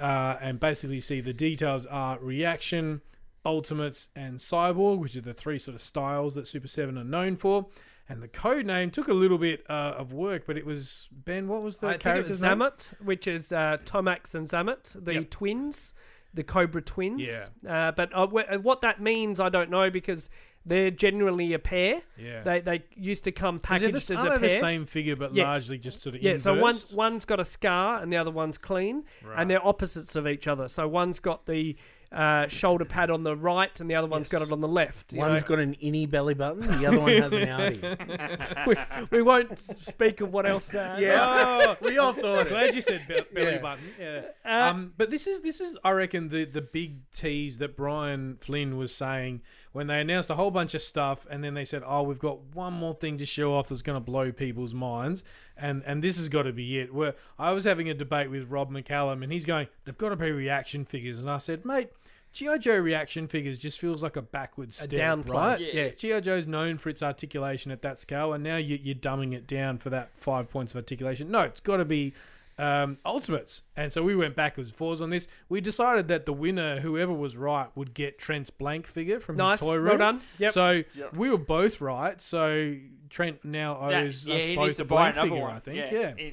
[0.00, 3.00] uh, and basically see the details are reaction,
[3.46, 7.36] ultimates, and cyborg, which are the three sort of styles that Super Seven are known
[7.36, 7.66] for.
[8.08, 11.46] And the code name took a little bit uh, of work, but it was Ben.
[11.46, 12.58] What was the I think it was name?
[12.58, 15.30] Xamot, which is uh, Tomax and Xamot, the Yep.
[15.30, 15.94] twins,
[16.34, 17.28] the Cobra twins.
[17.28, 17.88] Yeah.
[17.88, 20.28] Uh, but uh, wh- what that means, I don't know because
[20.66, 22.02] they're generally a pair.
[22.18, 22.42] Yeah.
[22.42, 24.56] They they used to come packaged the, as aren't a they pair.
[24.56, 25.44] the same figure, but Yeah.
[25.44, 28.58] largely just sort of yeah, so one one's got a scar and the other one's
[28.58, 29.36] clean, Right.
[29.40, 30.68] and they're opposites of each other.
[30.68, 31.76] So one's got the
[32.12, 35.12] uh, shoulder pad on the right, and the other one's got it on the left.
[35.12, 35.48] you One's know?
[35.48, 36.62] got an innie belly button.
[36.80, 38.66] The other one has an outie.
[39.10, 40.74] we, we won't speak of what else.
[40.74, 42.48] Uh, Oh, we all thought it.
[42.48, 43.58] Glad you said be- belly Yeah.
[43.58, 43.84] button.
[43.98, 44.22] Yeah.
[44.44, 48.38] Uh, um, but this is this is I reckon the the big tease that Brian
[48.40, 51.82] Flynn was saying when they announced a whole bunch of stuff and then they said,
[51.86, 55.22] "Oh, we've got one more thing to show off that's going to blow people's minds."
[55.56, 56.92] And and this has got to be it.
[56.92, 60.16] Where I was having a debate with Rob McCallum and he's going, "They've got to
[60.16, 61.90] be reaction figures." And I said, "Mate,
[62.32, 65.34] GI Joe reaction figures just feels like a backwards step, downplay.
[65.34, 65.60] right?
[65.60, 65.88] Yeah.
[65.90, 69.46] GI Joe's known for its articulation at that scale, and now you, you're dumbing it
[69.46, 71.30] down for that five points of articulation.
[71.30, 72.14] No, it's got to be
[72.60, 73.62] um, ultimates.
[73.76, 75.26] And so we went backwards and forwards on this.
[75.48, 79.60] We decided that the winner, whoever was right, would get Trent's blank figure from Nice.
[79.60, 79.88] his toy room.
[79.88, 80.20] Well done.
[80.38, 80.52] Yep.
[80.52, 80.82] So
[81.14, 82.20] we were both right.
[82.20, 82.74] So
[83.08, 85.42] Trent now Nah, owes yeah, us he both needs to a buy blank another figure,
[85.42, 85.54] one.
[85.54, 85.76] I think.
[85.76, 86.12] Yeah.
[86.18, 86.30] Yeah.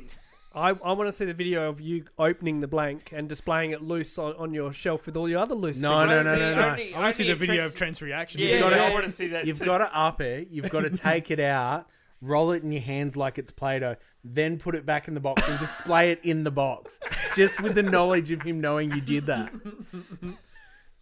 [0.55, 3.81] I, I want to see the video of you opening the blank and displaying it
[3.83, 5.77] loose on, on your shelf with all your other loose.
[5.77, 6.23] No, figures.
[6.23, 6.69] no, no, no, no.
[6.69, 8.41] Only- I want to see the video Trent's- of Trent's reaction.
[8.41, 8.59] Yeah, to it.
[8.61, 9.45] gotta- yeah, I want to see that.
[9.45, 9.65] You've too.
[9.65, 10.47] got to up it.
[10.49, 11.87] You've got to take it out,
[12.21, 15.47] roll it in your hands like it's Play-Doh, then put it back in the box
[15.47, 16.99] and display it in the box,
[17.35, 19.51] just with the knowledge of him knowing you did that.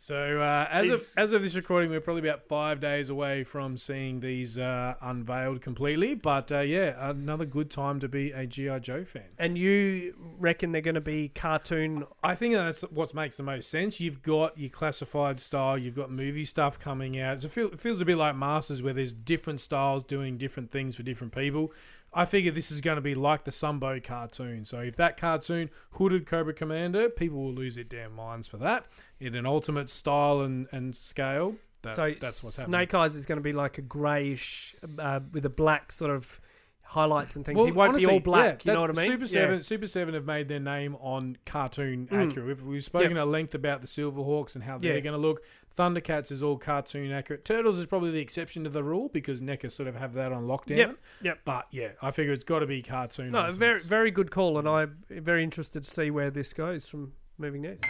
[0.05, 3.75] So uh, as of as of this recording, we're probably about five days away from
[3.75, 6.13] seeing these uh, unveiled completely.
[6.13, 9.23] But uh, yeah, another good time to be a GI Joe fan.
[9.39, 12.05] And you reckon they're going to be cartoon?
[12.23, 13.99] I think that's what makes the most sense.
[13.99, 17.43] You've got your classified style, you've got movie stuff coming out.
[17.43, 21.33] It feels a bit like Masters, where there's different styles doing different things for different
[21.33, 21.73] people.
[22.17, 24.63] I figure this is going to be like the Sunbow cartoon.
[24.63, 28.85] So if that cartoon hooded Cobra Commander, people will lose their damn minds for that
[29.19, 31.55] in an ultimate style and, and scale.
[31.81, 33.01] That, so that's what's Snake happening.
[33.01, 36.39] Eyes is going to be like a greyish uh, with a black sort of
[36.87, 37.57] highlights and things.
[37.57, 38.63] Well, he won't honestly, be all black.
[38.63, 39.11] yeah, you know what I that's- mean?
[39.19, 39.41] Super Yeah.
[39.43, 42.29] Seven, Super Seven have made their name on cartoon Mm.
[42.29, 42.47] accurate.
[42.47, 43.19] We've, we've spoken Yep.
[43.19, 44.99] at length about the Silverhawks and how they're Yeah.
[45.01, 45.43] going to look.
[45.75, 47.43] Thundercats is all cartoon accurate.
[47.43, 50.45] Turtles is probably the exception to the rule because NECA sort of have that on
[50.47, 50.77] lockdown.
[50.77, 50.97] Yep.
[51.23, 51.39] Yep.
[51.43, 53.31] But yeah, I figure it's got to be cartoon.
[53.31, 53.57] No, Ultimates.
[53.57, 57.63] very very good call, and I'm very interested to see where this goes from moving
[57.63, 57.83] next.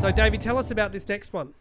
[0.00, 1.52] So, Davey, tell us about this next one.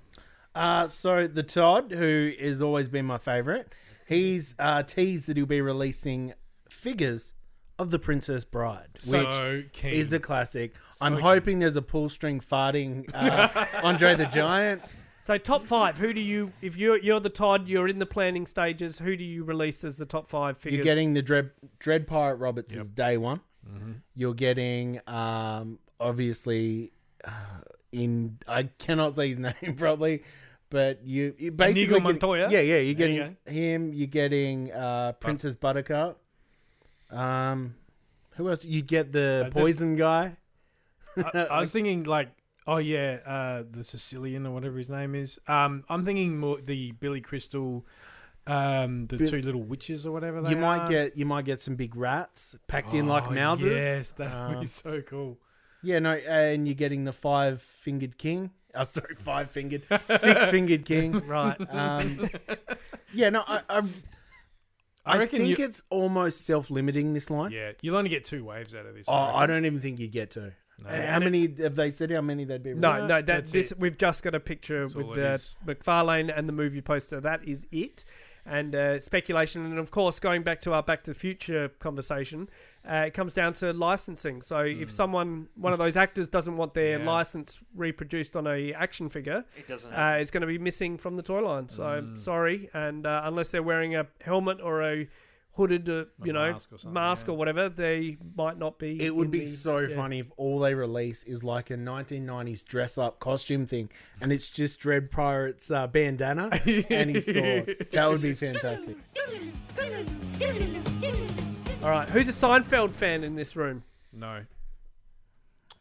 [0.54, 3.74] Uh, so the Todd, who has always been my favorite,
[4.10, 6.34] he's uh, teased that he'll be releasing
[6.70, 7.32] figures
[7.78, 9.94] of the Princess Bride, which So keen.
[9.94, 10.74] is a classic.
[11.00, 14.82] I'm hoping there's a pull string farting uh, Andre the Giant.
[15.22, 15.98] So, top five.
[15.98, 18.98] Who do you, if you're you're the Todd, you're in the planning stages.
[18.98, 20.78] Who do you release as the top five figures?
[20.78, 23.42] You're getting the Dread, Dread Pirate Roberts as day one.
[24.16, 26.94] You're getting, um, obviously,
[27.26, 27.32] uh,
[27.92, 30.24] in I cannot say his name probably,
[30.70, 32.50] but you, you basically Inigo Montoya?
[32.50, 32.78] Yeah, yeah.
[32.78, 33.94] You're There you getting him.
[33.94, 36.20] You're getting uh, Princess Buttercup.
[37.10, 37.76] Um,
[38.36, 38.64] who else?
[38.64, 40.38] You get the Uh, the- poison guy.
[41.18, 42.30] I, I was thinking like,
[42.68, 45.40] oh yeah, uh, the Sicilian or whatever his name is.
[45.48, 47.86] Um, I'm thinking more the Billy Crystal,
[48.48, 50.42] um, the two little witches or whatever.
[50.42, 50.88] They You might are.
[50.88, 53.74] get you might get some big rats packed in like Oh, mouses.
[53.76, 55.40] Yes, that would Um, be so cool.
[55.82, 58.52] Yeah, no, and you're getting the five fingered king.
[58.76, 59.82] Oh, sorry, five fingered,
[60.18, 61.26] six fingered king.
[61.28, 61.58] right.
[61.70, 62.30] Um,
[63.14, 63.82] yeah, no, I, I,
[65.06, 67.14] I, reckon think you- it's almost self-limiting.
[67.14, 67.52] This line.
[67.52, 69.06] Yeah, you'll only get two waves out of this.
[69.10, 69.50] Oh, I I reckon.
[69.56, 70.54] don't even think you get to.
[70.88, 72.10] How many have they said?
[72.12, 72.74] How many they'd be?
[72.74, 73.08] No, releasing?
[73.08, 73.80] no, that That's this it.
[73.80, 75.56] we've just got a picture That's all with it the is.
[75.66, 77.20] McFarlane and the movie poster.
[77.20, 78.06] That is it,
[78.46, 82.50] and uh, speculation, and of course, going back to our Back to the Future conversation,
[82.90, 84.42] uh, it comes down to licensing.
[84.42, 87.06] So if someone, one of those actors, doesn't want their Hmm.
[87.06, 87.12] Yeah.
[87.12, 89.94] license reproduced on a action figure, It doesn't.
[89.94, 91.70] uh, it's going to be missing from the toy line.
[91.70, 92.16] So Hmm.
[92.16, 95.08] sorry, and uh, unless they're wearing a helmet or a
[95.60, 97.34] hooded, uh, you know, mask or mask yeah.
[97.34, 99.02] or whatever, they might not be.
[99.04, 99.94] It would in be the- so yeah.
[99.96, 103.90] funny if all they release is like a 1990s dress up costume thing,
[104.22, 106.50] and it's just Dread Pirate's uh, bandana
[106.90, 107.88] and his sword.
[107.92, 108.96] That would be fantastic.
[111.84, 113.84] All right, who's a Seinfeld fan in this room?
[114.14, 114.46] No.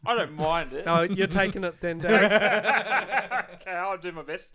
[0.05, 0.85] I don't mind it.
[0.85, 2.11] no, you're taking it then, Dave.
[2.11, 4.49] okay, I'll do my best.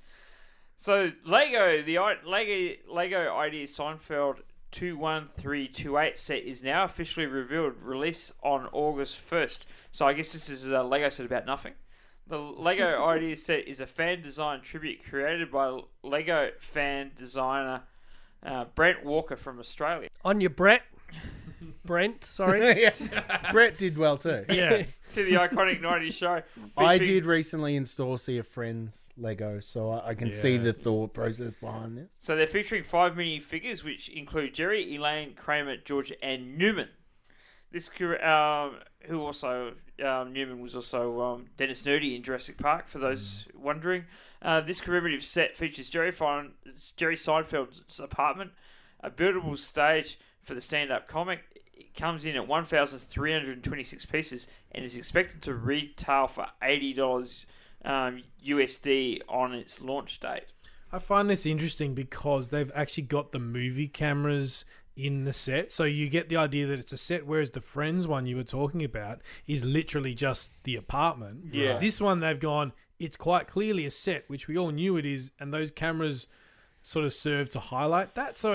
[0.76, 4.38] So Lego, the Lego Lego Ideas Seinfeld
[4.74, 7.74] two one three two eight set is now officially revealed.
[7.80, 9.66] Release on August first.
[9.92, 11.74] So I guess this is a Lego set about nothing.
[12.26, 17.82] The Lego ID set is a fan design tribute created by Lego fan designer
[18.44, 20.08] uh, Brent Waller from Australia.
[20.24, 20.82] On your Brett.
[21.84, 22.60] Brent, sorry.
[22.82, 23.52] yeah.
[23.52, 24.44] Brett did well too.
[24.48, 24.84] yeah.
[25.12, 26.42] to the iconic 90s show.
[26.76, 30.72] I featuring- did recently install Sea of Friends Lego, so I, I can see the
[30.72, 32.10] thought process behind this.
[32.20, 36.88] So they're featuring five mini figures, which include Jerry, Elaine, Kramer, George, and Newman.
[37.70, 39.74] This cur- um, who also
[40.04, 42.88] um, Newman was also um, Dennis Nedry in Jurassic Park.
[42.88, 44.04] For those wondering,
[44.42, 46.52] uh, this commemorative set features Jerry, Fein-
[46.96, 48.52] Jerry Seinfeld's apartment,
[49.00, 51.40] a buildable stage for the stand-up comic.
[51.94, 56.26] It comes in at one thousand three hundred twenty-six pieces and is expected to retail
[56.26, 57.46] for eighty dollars
[57.84, 60.52] um, USD on its launch date.
[60.92, 64.64] I find this interesting because they've actually got the movie cameras
[64.96, 65.72] in the set.
[65.72, 68.44] So you get the idea that it's a set, whereas the Friends one you were
[68.44, 71.46] talking about is literally just the apartment.
[71.52, 71.78] Yeah.
[71.78, 75.32] This one they've gone, it's quite clearly a set, which we all knew it is,
[75.40, 76.28] and those cameras
[76.86, 78.36] sort of serve to highlight that.
[78.36, 78.52] So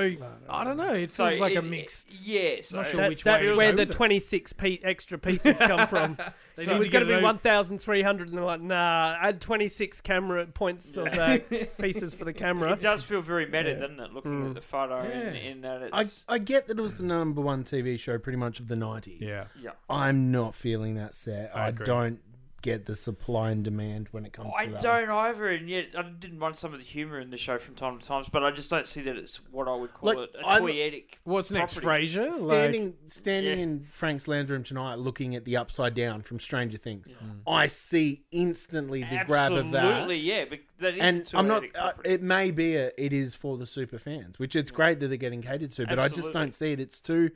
[0.47, 0.93] I don't know.
[0.93, 2.21] It feels like a it- mixed.
[2.27, 3.95] Yeah, so Not sure That's, which that's way it where goes the with it.
[3.97, 6.15] 26 pe- extra pieces come from.
[6.55, 9.41] They it was to going to get be over- 1,300, and they're like, nah, add
[9.41, 11.39] 26 camera points of uh,
[11.82, 12.73] pieces for the camera.
[12.73, 14.13] It does feel very meta, doesn't it?
[14.13, 14.49] Looking Mm.
[14.49, 15.34] at the photo in, Yeah.
[15.34, 18.38] in that I, it's I get that it was the number one TV show pretty
[18.38, 19.21] much of the 90s.
[19.21, 19.45] Yeah.
[19.59, 19.71] yeah.
[19.89, 21.49] I'm not feeling that set.
[21.55, 21.86] I I, agree.
[21.88, 22.19] don't
[22.62, 24.86] get the supply and demand when it comes I to that.
[24.86, 27.57] I don't either, and yet I didn't mind some of the humour in the show
[27.57, 30.10] from time to time, but I just don't see that it's what I would call
[30.10, 31.03] Like, it a I- toyetic.
[31.24, 32.05] What's next, property.
[32.07, 32.32] Frasier?
[32.47, 33.64] Standing standing Yeah.
[33.64, 37.07] in Frank's lounge room tonight, looking at the upside down from Stranger Things,
[37.47, 39.86] I see instantly the grab of that.
[39.86, 41.64] Absolutely, yeah, but that is a and I'm not.
[41.64, 42.10] toyetic Uh, property.
[42.10, 45.18] it may be a, it is for the super fans, which it's great that they're
[45.18, 46.41] getting catered to, but I just Absolutely.
[46.41, 46.80] don't see it.
[46.80, 47.32] It's too.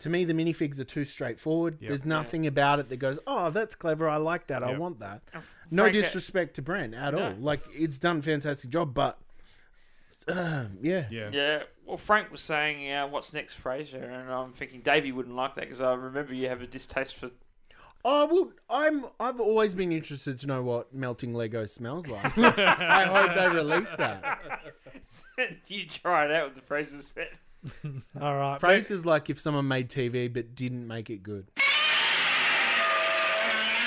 [0.00, 1.78] To me, the minifigs are too straightforward.
[1.80, 4.08] There's nothing about it that goes, "Oh, that's clever.
[4.08, 4.62] I like that.
[4.64, 5.22] I want that."
[5.70, 7.28] No Frank, uh, disrespect to Brent at No.
[7.28, 7.34] all.
[7.38, 9.18] Like it's done a fantastic job, but
[10.28, 11.06] uh, yeah.
[11.10, 11.30] Yeah.
[11.32, 11.62] Yeah.
[11.86, 15.62] Well, Frank was saying, uh, "What's next, Frasier?" And I'm thinking Davey wouldn't like that
[15.62, 17.30] because I remember you have a distaste for.
[18.04, 19.06] Oh well, I'm.
[19.20, 22.34] I've always been interested to know what melting Lego smells like.
[22.34, 24.40] So I hope they release that.
[25.68, 27.38] you try it out with the Frasier set.
[28.20, 28.60] All right.
[28.60, 31.50] Frasier's like if someone made TV but didn't make it good.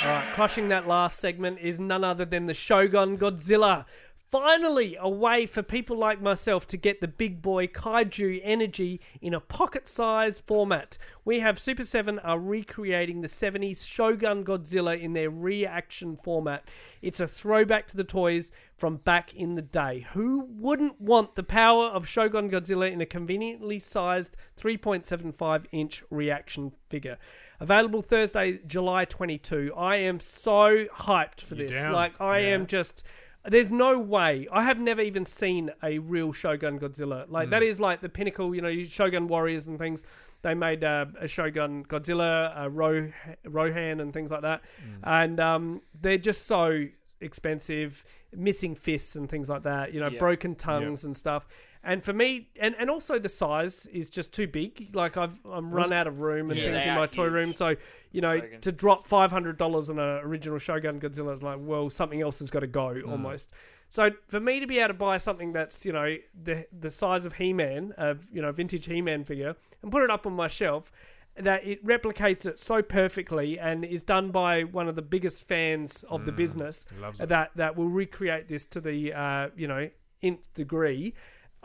[0.04, 3.86] All right, crushing that last segment is none other than the Shogun Godzilla.
[4.30, 9.34] Finally, a way for people like myself to get the big boy kaiju energy in
[9.34, 10.98] a pocket sized format.
[11.24, 16.68] We have Super 7 are recreating the 70s Shogun Godzilla in their reaction format.
[17.02, 20.06] It's a throwback to the toys from back in the day.
[20.12, 26.74] Who wouldn't want the power of Shogun Godzilla in a conveniently sized 3.75 inch reaction
[26.90, 27.18] figure?
[27.62, 29.74] Available Thursday, July 22.
[29.76, 31.82] I am so hyped for You're this.
[31.82, 31.94] down.
[31.94, 32.48] Like, I Yeah.
[32.56, 33.06] am just.
[33.50, 34.48] There's no way.
[34.52, 37.26] I have never even seen a real Shogun Godzilla.
[37.30, 37.52] Like, Mm.
[37.52, 40.04] that is like the pinnacle, you know, Shogun Warriors and things.
[40.42, 43.12] They made uh, a Shogun Godzilla, Ro-
[43.46, 44.62] Rodan, and things like that.
[44.82, 45.00] Mm.
[45.04, 46.86] And um, they're just so
[47.22, 48.04] expensive,
[48.36, 50.20] missing fists and things like that, you know, Yeah.
[50.20, 51.48] broken tongues and stuff.
[51.88, 54.90] And for me, and, and also the size is just too big.
[54.94, 57.24] Like I've I'm run out of room and Yeah, things they in are my toy
[57.24, 57.34] huge.
[57.34, 57.54] room.
[57.54, 57.76] So
[58.12, 58.62] you know, Shogun.
[58.62, 62.40] to drop five hundred dollars on an original Shogun Godzilla is like, well, something else
[62.40, 63.50] has got to go almost.
[63.90, 67.24] So for me to be able to buy something that's you know the the size
[67.26, 70.34] of He Man, of you know vintage He Man figure, and put it up on
[70.34, 70.92] my shelf,
[71.38, 76.04] that it replicates it so perfectly and is done by one of the biggest fans
[76.10, 77.30] of the business loves it.
[77.30, 79.90] that that will recreate this to the uh, you know
[80.22, 81.14] nth degree.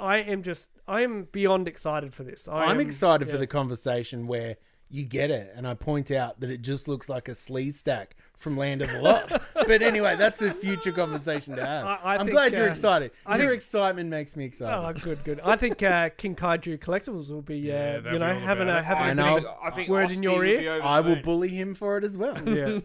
[0.03, 2.49] I am just I am beyond excited for this.
[2.49, 4.57] I I'm am- excited for the conversation where
[4.91, 8.59] you get it, and I point out that it just looks like a Sleestak from
[8.59, 9.33] Land of the Lost.
[9.55, 11.87] but anyway, that's a future conversation to have.
[11.87, 13.11] I- I am think, glad you're uh, excited.
[13.25, 14.77] I Your think- excitement makes me excited.
[14.77, 15.41] Oh, good, good.
[15.41, 19.05] I think uh, King Kaiju Collectibles will be, uh, they'll you know, having a having
[19.05, 19.57] I a know.
[19.63, 20.73] I think Word in your ear?
[20.75, 21.23] over I will moon.
[21.23, 22.37] bully him for it as well.
[22.49, 22.81] yeah.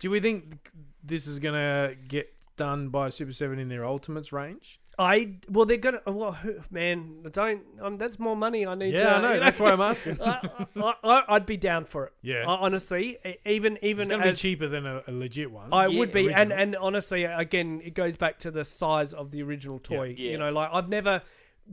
[0.00, 0.70] Do we think
[1.02, 4.80] this is gonna get done by Super Seven in their Ultimates range?
[4.98, 6.00] I well, they're gonna.
[6.06, 7.62] Well, who- man, don't.
[7.80, 8.66] Um, that's more money.
[8.66, 8.92] I need.
[8.94, 9.32] Yeah, to, I know.
[9.34, 10.20] you That's why I'm asking.
[10.24, 10.40] I,
[10.76, 12.12] I, I, I'd be down for it.
[12.22, 12.44] Yeah.
[12.48, 15.72] I, honestly, e- even It's even gonna be cheaper than a, a legit one.
[15.72, 16.58] I Yeah, would be, and original.
[16.58, 20.16] and honestly, again, it goes back to the size of the original toy.
[20.18, 20.32] Yeah.
[20.32, 21.22] You know, like I've never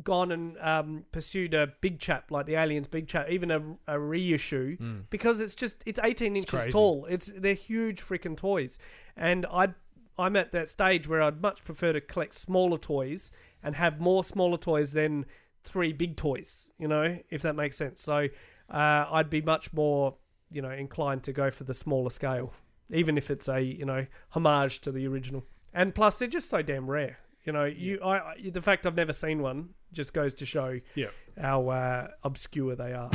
[0.03, 3.97] gone and um, pursued a big chap like the Aliens big chap, even a, a
[3.97, 4.77] reissue,
[5.09, 6.57] because it's just it's 18 inches Hmm.
[6.57, 6.71] crazy.
[6.71, 7.05] tall.
[7.09, 8.77] It's they're huge freaking toys,
[9.17, 9.69] and I
[10.17, 13.31] I'm at that stage where I'd much prefer to collect smaller toys
[13.63, 15.25] and have more smaller toys than
[15.63, 16.71] three big toys.
[16.79, 18.01] You know, if that makes sense.
[18.01, 18.27] So
[18.69, 20.15] uh, I'd be much more
[20.51, 22.53] you know inclined to go for the smaller scale
[22.91, 25.43] even if it's a you know homage to the original.
[25.73, 27.17] And plus, they're just so damn rare.
[27.43, 30.79] You know, you I, I the fact I've never seen one just goes to show
[30.95, 31.07] Yeah.
[31.39, 33.09] how uh, obscure they are.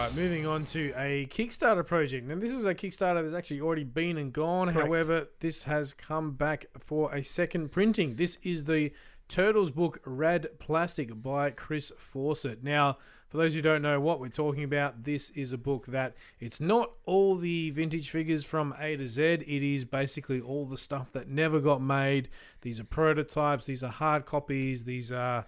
[0.00, 2.26] Right, moving on to a Kickstarter project.
[2.26, 4.72] Now, this is a Kickstarter that's actually already been and gone.
[4.72, 4.86] Correct.
[4.86, 8.16] However, this has come back for a second printing.
[8.16, 8.92] This is the
[9.28, 12.64] Turtles book Rad Plastic by Chris Fawcett.
[12.64, 12.96] Now,
[13.28, 16.62] for those who don't know what we're talking about, this is a book that it's
[16.62, 19.22] not all the vintage figures from A to Z.
[19.22, 22.30] It is basically all the stuff that never got made.
[22.62, 23.66] These are prototypes.
[23.66, 24.82] These are hard copies.
[24.82, 25.44] These are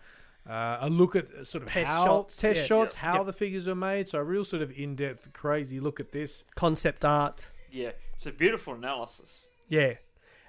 [0.48, 2.66] uh, a look at sort of Test how shots, test yeah.
[2.66, 3.00] shots, Yep.
[3.02, 3.26] how Yep.
[3.26, 4.08] the figures are made.
[4.08, 6.44] So a real sort of in-depth, crazy look at this.
[6.56, 7.46] Concept art.
[7.70, 9.48] Yeah, it's a beautiful analysis.
[9.68, 9.94] Yeah.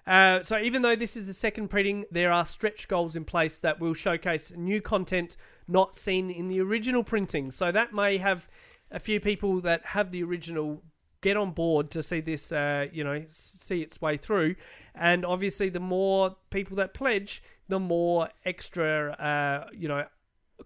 [0.06, 3.60] Uh, so even though this is the second printing, there are stretch goals in place
[3.60, 5.38] that will showcase new content
[5.68, 7.52] not seen in the original printing.
[7.52, 8.50] So that may have
[8.91, 10.82] a few people that have the original
[11.24, 14.55] get on board to see this, uh, you know, see its way through.
[14.93, 20.05] And obviously, the more people that pledge, the more extra, uh, you know,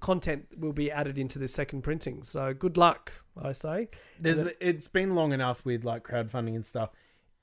[0.01, 2.23] content will be added into this second printing.
[2.23, 3.87] So good luck, I say.
[4.19, 6.89] There's, And it's been long enough with like crowdfunding and stuff.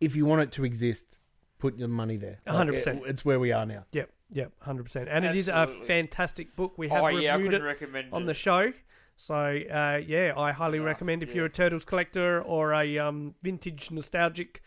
[0.01, 1.21] If you want it to exist,
[1.59, 2.41] put your money there.
[2.47, 2.99] Like, 100%.
[2.99, 3.87] it- it's where we are now.
[3.93, 5.09] Yep, yep, hundred percent.
[5.11, 6.77] And it is a fantastic book.
[6.77, 8.27] We have Oh yeah, reviewed couldn't it recommend on it.
[8.27, 8.73] the show.
[9.17, 11.37] So uh, yeah, I highly Enough, recommend if yeah.
[11.37, 14.63] you're a Turtles collector or a um, vintage nostalgic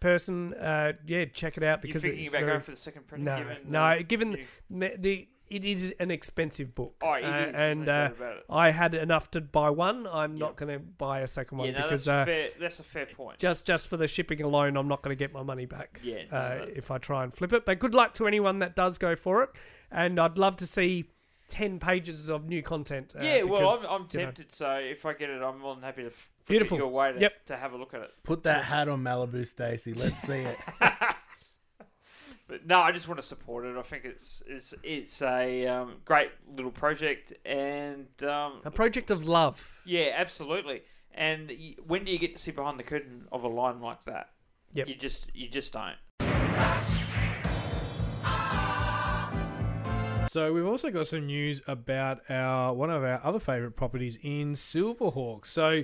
[0.00, 0.54] person.
[0.54, 3.06] Uh, yeah, check it out because You're thinking it's about very, going for the second
[3.06, 3.24] print?
[3.24, 3.96] no, given no.
[3.98, 4.36] the given
[4.70, 6.94] the, the it is an expensive book.
[7.02, 8.44] Oh, it Uh, is, and no uh, doubt about it.
[8.48, 10.06] I had enough to buy one.
[10.06, 12.48] I'm not going to buy a second one yeah, no, because that's uh, fair.
[12.60, 13.38] That's a fair point.
[13.38, 16.00] just just for the shipping alone, I'm not going to get my money back.
[16.04, 16.68] Yeah, uh, no.
[16.74, 17.66] if I try and flip it.
[17.66, 19.50] But good luck to anyone that does go for it,
[19.90, 21.10] and I'd love to see
[21.50, 23.14] ten pages of new content.
[23.18, 24.52] uh, yeah, well, because, I'm, I'm you know, tempted.
[24.52, 26.12] So if I get it, I'm more than happy to
[26.46, 26.78] Beautiful.
[26.78, 27.46] your way to, Yep.
[27.46, 28.10] to have a look at it.
[28.24, 29.92] Put that hat on Malibu, Stacy.
[29.94, 30.56] Let's see it.
[32.48, 33.76] But no, I just want to support it.
[33.76, 39.28] I think it's it's it's a um, great little project, and um, A project of
[39.28, 39.80] love.
[39.86, 40.82] yeah, absolutely.
[41.14, 44.02] And y- when do you get to see behind the curtain of a line like
[44.06, 44.30] that?
[44.74, 44.88] Yep.
[44.88, 45.94] You just you just don't.
[50.30, 54.52] So we've also got some news about our one of our other favourite properties in
[54.52, 55.44] Silverhawk.
[55.44, 55.82] So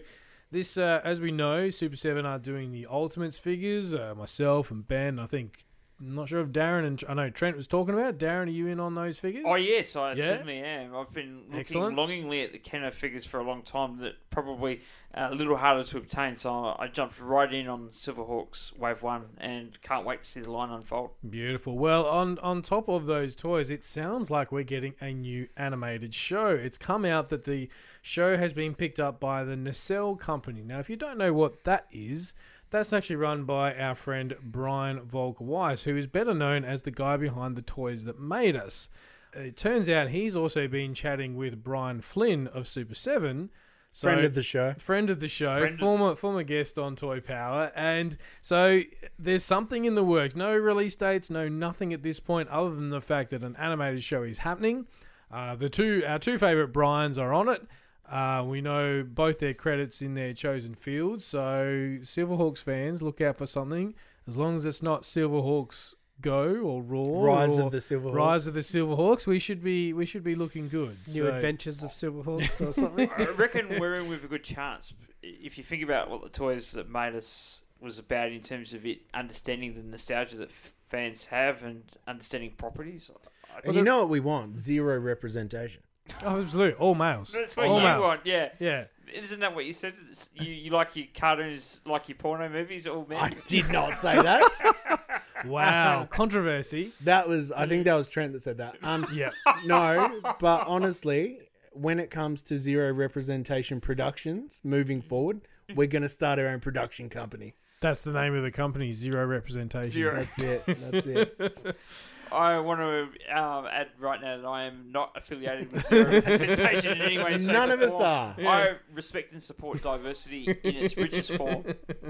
[0.53, 3.93] this, uh, as we know, Super Seven are doing the Ultimates figures.
[3.93, 5.66] Uh, myself and Ben, I think.
[5.99, 8.19] I'm not sure if Darren and I know Trent was talking about.
[8.19, 9.45] Darren, are you in on those figures?
[9.47, 10.25] Oh yes, I Yeah?
[10.27, 10.95] certainly am.
[10.95, 11.97] I've been looking Excellent.
[11.97, 13.99] longingly at the Kenner figures for a long time.
[14.01, 14.83] That probably
[15.15, 16.37] a little harder to obtain.
[16.37, 20.53] So I jumped right in on Silverhawks Wave One, and can't wait to see the
[20.53, 21.13] line unfold.
[21.29, 21.79] Beautiful.
[21.79, 26.13] Well, on on top of those toys, it sounds like we're getting a new animated
[26.13, 26.49] show.
[26.49, 27.71] It's come out that the
[28.03, 30.63] show has been picked up by the Nacelle Company.
[30.63, 32.35] Now, if you don't know what that is,
[32.71, 36.91] that's actually run by our friend Brian Volk Weiss, who is better known as the
[36.91, 38.89] guy behind the toys that made us.
[39.33, 43.51] It turns out he's also been chatting with Brian Flynn of Super Seven.
[43.93, 44.75] So, Friend of the show.
[44.75, 48.83] friend of the show, Friend of- former former guest on Toy Power, and so
[49.19, 50.37] there's something in the works.
[50.37, 54.03] No release dates, no nothing at this point, other than the fact that an animated
[54.03, 54.87] show is happening.
[55.31, 57.63] Uh, the two our two favorite Brians are on it.
[58.11, 63.37] Uh, we know both their credits in their chosen fields, so Silverhawks fans look out
[63.37, 63.95] for something.
[64.29, 68.15] As long as it's not Silverhawks Go or Raw, Rise or of the Silverhawks.
[68.15, 70.97] Rise of the Silverhawks, we should be we should be looking good.
[71.09, 73.11] New So- Adventures of Silverhawks or something.
[73.19, 74.95] I reckon we're in with a good chance.
[75.23, 78.87] If you think about what the toys that made us was about in terms of
[78.87, 83.11] it understanding the nostalgia that f- fans have and understanding properties.
[83.55, 84.57] I- And you know what we want?
[84.57, 85.83] Zero representation.
[86.25, 87.33] Oh, absolutely, all males.
[87.33, 88.03] That's what all you males.
[88.03, 88.51] want, yeah.
[88.59, 88.85] Yeah.
[89.13, 89.95] Isn't that what you said?
[90.11, 93.19] It's- You, you like your cartoons, like your porno movies, all men?
[93.19, 95.23] I did not say that.
[95.45, 96.93] Wow, controversy.
[97.05, 98.77] that was, I think that was Trent that said that.
[98.83, 99.31] Um, Yeah.
[99.65, 101.39] no, but honestly,
[101.73, 105.43] when it comes to zero representation productions moving forward,
[105.75, 107.55] we're going to start our own production company.
[107.81, 109.91] That's the name of the company, Zero Representation.
[109.91, 110.15] Zero.
[110.17, 110.65] That's it.
[110.67, 111.77] That's it.
[112.33, 116.93] I want to um, add right now that I am not affiliated with Zero Representation
[116.93, 117.39] in any way.
[117.39, 118.03] shape, None or of us form.
[118.03, 118.35] are.
[118.39, 121.65] I respect and support diversity in its richest form.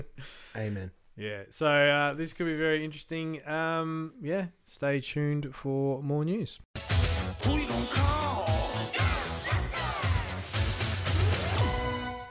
[0.57, 0.91] Amen.
[1.17, 1.43] Yeah.
[1.51, 3.47] So uh, this could be very interesting.
[3.49, 4.47] Um, yeah.
[4.64, 6.61] Stay tuned for more news.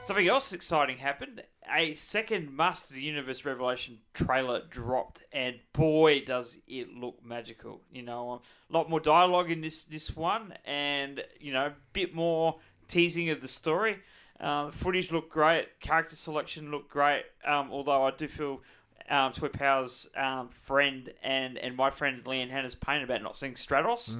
[0.04, 1.42] Something else exciting happened.
[1.72, 7.80] A second Masters of the Universe Revelation trailer dropped, and boy, does it look magical.
[7.92, 8.40] You know,
[8.70, 12.56] a lot more dialogue in this this one, and you know, a bit more
[12.88, 13.98] teasing of the story.
[14.38, 15.80] Um, footage looked great.
[15.80, 17.24] Character selection looked great.
[17.44, 18.62] Um, although I do feel
[19.08, 23.54] um, Toy Power's um, friend and and my friend Leanne Hannah's pain about not seeing
[23.54, 24.14] Stratos.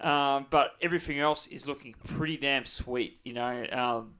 [0.00, 3.18] Um, but everything else is looking pretty damn sweet.
[3.24, 4.14] You know, um,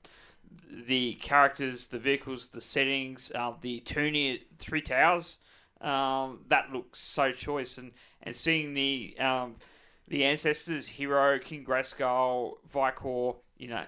[0.87, 5.39] the characters, the vehicles, the settings, uh, the Eternia Three Towers.
[5.81, 7.93] Um, that looks so choice, and
[8.23, 9.57] and seeing the um,
[10.09, 13.37] the ancestors, He-Ro, King Grayskull, Vikor.
[13.59, 13.85] You know,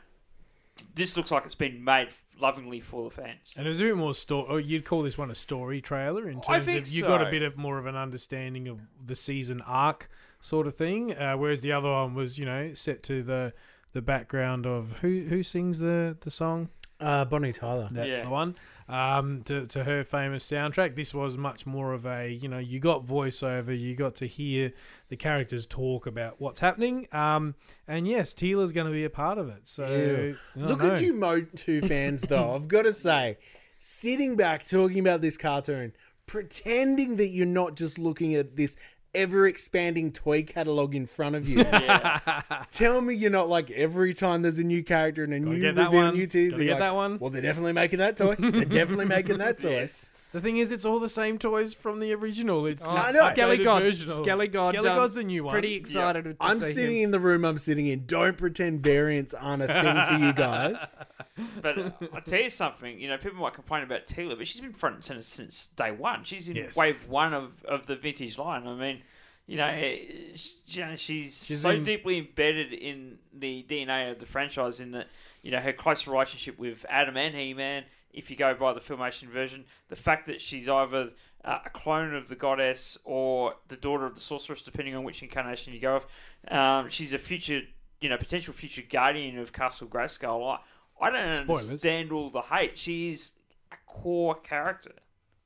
[0.95, 2.09] this looks like it's been made
[2.41, 3.55] lovingly for the fans.
[3.57, 4.47] And there's a bit more story.
[4.49, 7.27] Oh, you'd call this one a story trailer in terms I think of you got
[7.27, 10.09] a bit of more of an understanding of the season arc
[10.41, 11.16] sort of thing.
[11.16, 13.53] Uh, whereas the other one was, you know, set to the
[13.97, 16.68] the background of who who sings the the song.
[16.99, 17.88] Uh, Bonnie Tyler.
[17.90, 18.24] That's Yeah.
[18.24, 18.55] the one.
[18.88, 20.97] Um, to, to her famous soundtrack.
[20.97, 24.72] This was much more of a, you know, you got voiceover, you got to hear
[25.11, 27.07] the characters talk about what's happening.
[27.12, 27.55] Um,
[27.86, 29.68] and yes, Teela's going to be a part of it.
[29.68, 30.36] So Ew.
[30.57, 30.92] I Look know.
[30.92, 32.55] at you, Motu fans, though.
[32.57, 33.36] I've got to say,
[33.78, 35.92] sitting back talking about this cartoon,
[36.24, 38.74] pretending that you're not just looking at this
[39.17, 41.64] ever expanding toy catalog in front of you.
[42.71, 45.75] Tell me you're not like every time there's a new character and a new get
[45.75, 46.14] that reveal, one.
[46.14, 46.53] new teaser.
[46.53, 47.19] Gotta get like, that one.
[47.19, 48.37] Well, they're definitely making that toy.
[48.39, 49.71] They're definitely making that toy.
[49.71, 50.12] Yes.
[50.37, 52.66] The thing is, it's all the same toys from the original.
[52.66, 53.20] It's just know.
[53.30, 53.32] Skelegod.
[53.32, 54.68] Skelly God.
[54.70, 54.97] Skelly done.
[54.97, 55.53] God's a new one.
[55.53, 57.05] Pretty excited to I'm see sitting him.
[57.05, 58.05] in the room I'm sitting in.
[58.05, 60.95] Don't pretend variants aren't a thing for you guys.
[61.62, 61.78] But
[62.14, 64.95] I'll tell you something, you know, people might complain about Teela, but she's been front
[64.97, 66.24] and center since day one.
[66.24, 66.76] She's in Yes.
[66.76, 68.66] wave one of, of the vintage line.
[68.66, 69.03] I mean,
[69.47, 69.99] you know, eh,
[70.34, 74.80] she- you know, she's, She's so in- deeply embedded in the DNA of the franchise
[74.80, 75.09] in that,
[75.43, 77.84] you know, her close relationship with Adam and He Man,
[78.17, 81.11] if you go by the Filmation version, the fact that she's either
[81.45, 85.23] uh, a clone of the goddess or the daughter of the sorceress, depending on which
[85.23, 86.53] incarnation you go with.
[86.53, 87.62] Um, she's a future,
[88.01, 90.59] you know, potential future guardian of Castle Grayskull.
[91.01, 91.69] I, I don't Spoilers.
[91.71, 92.77] understand all the hate.
[92.77, 93.33] She's
[93.71, 94.93] a core character.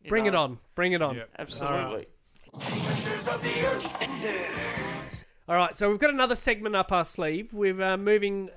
[0.02, 0.58] you Bring it on.
[0.74, 1.16] Bring it on.
[1.16, 1.30] Yep.
[1.38, 2.06] Absolutely.
[2.54, 2.70] Alright.
[5.48, 7.52] All right, so we've got another segment up our sleeve.
[7.52, 8.50] We're uh, moving,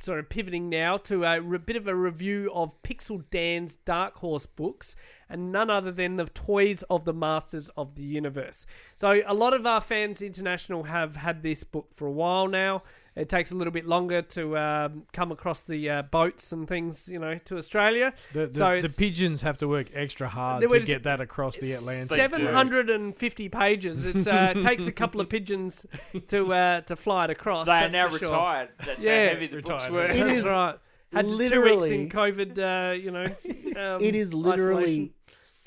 [0.00, 4.16] sort of pivoting now to a re- bit of a review of Pixel Dan's Dark
[4.16, 4.96] Horse books,
[5.28, 8.66] and none other than the toys of the Masters of the Universe.
[8.96, 12.82] So a lot of our fans international have had this book for a while now.
[13.18, 17.08] It takes a little bit longer to um, come across the uh, boats and things,
[17.08, 18.12] you know, to Australia.
[18.32, 21.72] The, the, so the pigeons have to work extra hard to get that across the
[21.72, 22.16] Atlantic.
[22.16, 24.06] Seven hundred and fifty pages.
[24.06, 25.84] It's uh, it takes a couple of pigeons
[26.28, 27.66] to uh, to fly it across.
[27.66, 28.30] They are now for sure.
[28.30, 28.68] retired.
[28.84, 29.24] That's Yeah.
[29.24, 29.92] how heavy the books Retired.
[29.92, 30.04] were.
[30.04, 30.76] It That's right.
[31.12, 32.58] Had two weeks in COVID.
[32.58, 35.10] Uh, you know, um, It is literally isolation.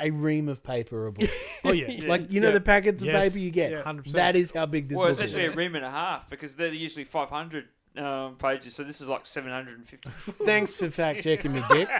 [0.01, 1.29] A ream of paper a book.
[1.63, 2.53] Oh yeah, like you know Yeah.
[2.55, 3.23] the packets of Yes.
[3.25, 3.71] paper you get.
[3.71, 3.83] Yeah.
[3.83, 4.11] 100%.
[4.13, 5.33] That is how big this Well, it's book is.
[5.35, 7.65] actually a ream and a half because they're usually 500
[7.97, 10.09] um, pages, so this is like 750.
[10.45, 11.87] Thanks for fact checking me, Dick.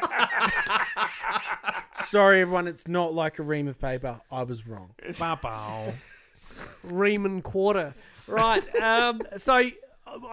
[1.93, 2.67] Sorry, everyone.
[2.67, 4.19] It's not like a ream of paper.
[4.31, 4.91] I was wrong.
[5.19, 5.93] Bow-bow.
[6.83, 7.93] Riemann quarter.
[8.27, 8.63] Right.
[8.81, 9.73] Um, so I,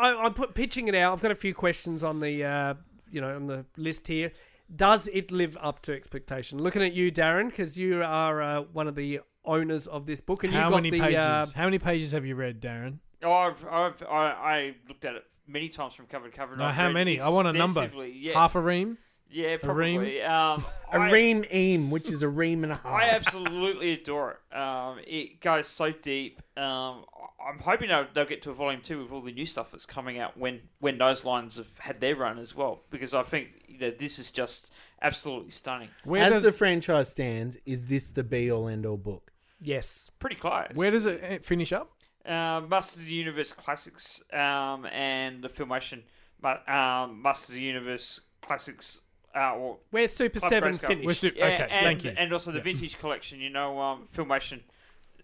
[0.01, 1.13] I'm put pitching it out.
[1.13, 2.75] I've got a few questions on the uh,
[3.11, 4.33] you know on the list here.
[4.75, 6.59] Does it live up to expectation?
[6.63, 10.45] Looking at you, Darren, because you are uh, one of the owners of this book,
[10.45, 11.25] and How you've got many the pages?
[11.25, 12.99] uh, How many pages have you read, Darren?
[13.23, 16.53] Oh, I've, I've, I, I looked at it many times from cover to cover.
[16.53, 17.19] and No, I've how many?
[17.19, 17.89] I want a number.
[18.07, 18.99] Yeah, Half a ream.
[19.31, 19.59] Yeah, ream?
[19.61, 20.23] probably.
[20.23, 22.87] Um, A I- ream eam, which is a ream and a half.
[22.87, 24.57] I absolutely adore it.
[24.57, 26.41] Um, it goes so deep.
[26.57, 27.05] Um,
[27.47, 29.85] I'm hoping they'll, they'll get to a volume two with all the new stuff that's
[29.87, 32.83] coming out when when those lines have had their run as well.
[32.91, 34.73] Because I think you know this is just
[35.03, 35.89] absolutely stunning.
[36.05, 39.31] Where As does the franchise stands, is this the be all end all book?
[39.61, 40.11] yes.
[40.19, 40.69] Pretty close.
[40.75, 41.93] where does it finish up?
[42.25, 46.03] uh, Masters of the Universe Classics um, and the Filmation
[46.41, 49.01] but um, Masters of the Universe Classics.
[49.35, 50.87] Uh, or Where's Super Club Seven Grayskull.
[50.87, 51.07] finished?
[51.07, 52.15] We're su- Yeah, okay, and, thank you.
[52.17, 54.61] And also the vintage collection, you know, um, Filmation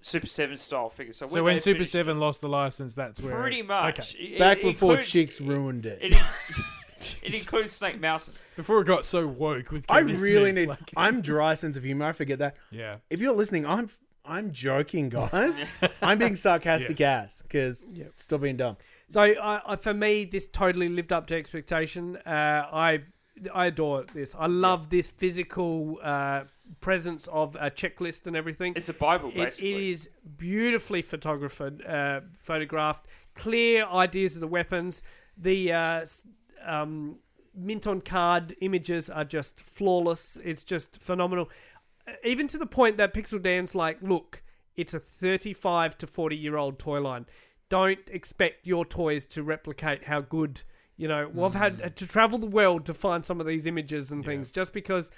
[0.00, 1.16] Super Seven style figures.
[1.16, 3.98] So, So when they Super finish- Seven lost the license, that's where pretty it- much
[3.98, 4.18] Okay.
[4.34, 5.98] It- Back it before includes- chicks ruined it.
[6.02, 6.14] It,
[7.22, 8.34] it includes Snake Mountain.
[8.56, 9.84] Before it got so woke with.
[9.88, 10.68] I Kevin really Smith, need.
[10.68, 12.04] like- I'm dry sense of humor.
[12.06, 12.56] I forget that.
[12.70, 12.96] yeah.
[13.10, 13.88] If you're listening, I'm
[14.26, 15.64] I'm joking, guys.
[16.02, 17.24] I'm being sarcastic Yes.
[17.38, 18.76] ass because stop being dumb.
[19.08, 22.16] So I, I, for me, this totally lived up to expectation.
[22.24, 23.02] Uh, I
[23.52, 24.34] I adore this.
[24.38, 26.44] I love this physical uh,
[26.80, 28.74] presence of a checklist and everything.
[28.76, 35.02] It's a Bible, It, it is beautifully photographed, uh, photographed, clear ideas of the weapons.
[35.36, 36.04] The uh,
[36.64, 37.16] um,
[37.54, 40.38] mint on card images are just flawless.
[40.42, 41.50] It's just phenomenal.
[42.06, 44.42] Uh, Even to the point that Pixel Dan's like, look,
[44.76, 47.26] it's a 35 to 40 year old toy line.
[47.68, 50.62] Don't expect your toys to replicate how good.
[50.96, 54.12] You know, well, I've had to travel the world to find some of these images
[54.12, 55.10] and things just because,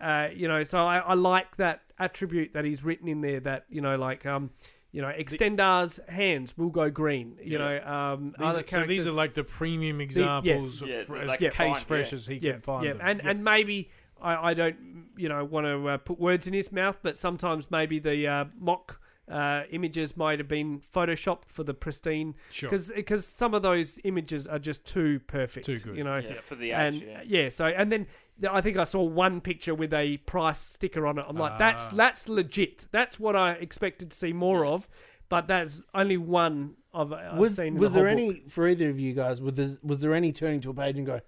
[0.00, 3.64] uh, you know, so I, I like that attribute that he's written in there that,
[3.70, 4.50] you know, like, um,
[4.92, 7.38] you know, Extendar's hands will go green.
[7.42, 10.04] You know, um, These other are, so these are like the premium yes.
[10.04, 12.84] examples, Yeah, of, that as they can case find, fresh as he yeah, can find
[12.84, 12.92] yeah.
[12.92, 13.00] them.
[13.02, 16.70] And and maybe I, I don't you know want to uh, put words in his
[16.70, 19.00] mouth, but sometimes maybe the uh, mock
[19.30, 22.70] uh, images might have been photoshopped for the pristine Sure.
[22.70, 25.96] because some of those images are just too perfect, Too good.
[25.96, 26.16] you know.
[26.18, 27.48] Yeah, for the and age, yeah.
[27.48, 28.06] so and then
[28.50, 31.24] I think I saw one picture with a price sticker on it.
[31.28, 31.96] I'm like, that's Ah.
[31.96, 32.86] that's legit.
[32.90, 34.88] That's what I expected to see more of,
[35.28, 38.50] but that's only one of I've Was seen was the there whole any book.
[38.50, 39.40] for either of you guys?
[39.40, 41.22] Was there, was there any turning to a page and going,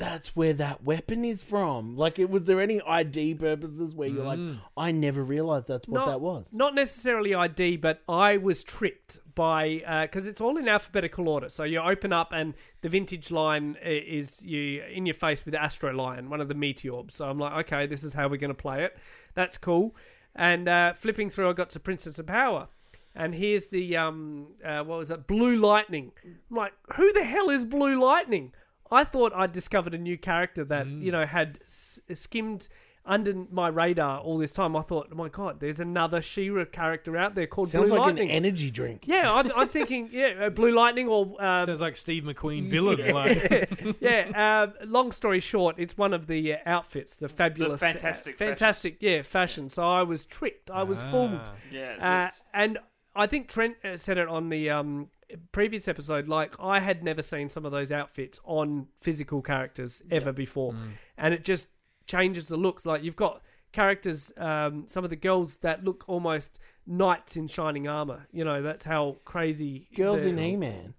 [0.00, 1.96] "That's where that weapon is from"?
[1.96, 4.38] Like, it was there any ID purposes where you're like,
[4.76, 9.20] "I never realized that's what not, that was." Not necessarily ID, but I was tricked
[9.34, 11.48] by because it's all in alphabetical order.
[11.48, 15.54] So you open up, and the vintage line i- is you in your face with
[15.54, 17.12] Astro Lion, one of the meteorbs.
[17.12, 18.96] So I'm like, okay, this is how we're going to play it.
[19.34, 19.94] That's cool.
[20.34, 22.68] And uh, flipping through, I got to Princess of Power.
[23.14, 25.26] And here's the um, uh, what was it?
[25.26, 26.12] Blue Lightning.
[26.24, 28.52] I'm like, who the hell is Blue Lightning?
[28.92, 31.02] I thought I'd discovered a new character that Mm.
[31.02, 32.68] you know had s- skimmed
[33.06, 34.76] under my radar all this time.
[34.76, 38.06] I thought, oh my god, there's another She-Ra character out there called Sounds Blue like
[38.08, 38.28] Lightning.
[38.28, 39.04] an energy drink.
[39.06, 42.98] yeah, I'm, I'm thinking, yeah, uh, Blue Lightning or uh, Sounds like Steve McQueen villain.
[43.14, 44.68] Like, yeah.
[44.80, 48.98] Uh, long story short, it's one of the uh, outfits, the fabulous, uh, fantastic fantastic,
[49.00, 49.70] yeah, fashion.
[49.70, 50.70] So I was tricked.
[50.70, 51.30] I was fooled.
[51.42, 51.52] Ah.
[51.72, 52.78] Yeah, Uh, and
[53.16, 55.08] I think Trent uh, said it on the um,
[55.52, 56.28] previous episode.
[56.28, 60.74] Like I had never seen some of those outfits on physical characters ever before,
[61.18, 61.68] and it just
[62.06, 62.84] changes the looks.
[62.86, 67.86] Like you've got characters, um, some of the girls that look almost knights in shining
[67.86, 68.26] armor.
[68.32, 70.94] You know, that's how crazy Girls the- in He-Man.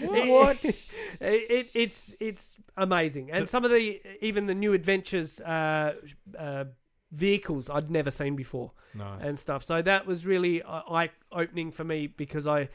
[0.00, 0.64] what?
[0.64, 0.90] it,
[1.20, 5.94] it, it's it's amazing, and some of the even the new adventures, uh,
[6.38, 6.64] uh,
[7.12, 9.22] vehicles I'd never seen before Nice.
[9.24, 9.62] and stuff.
[9.64, 12.68] So that was really uh, eye opening for me because I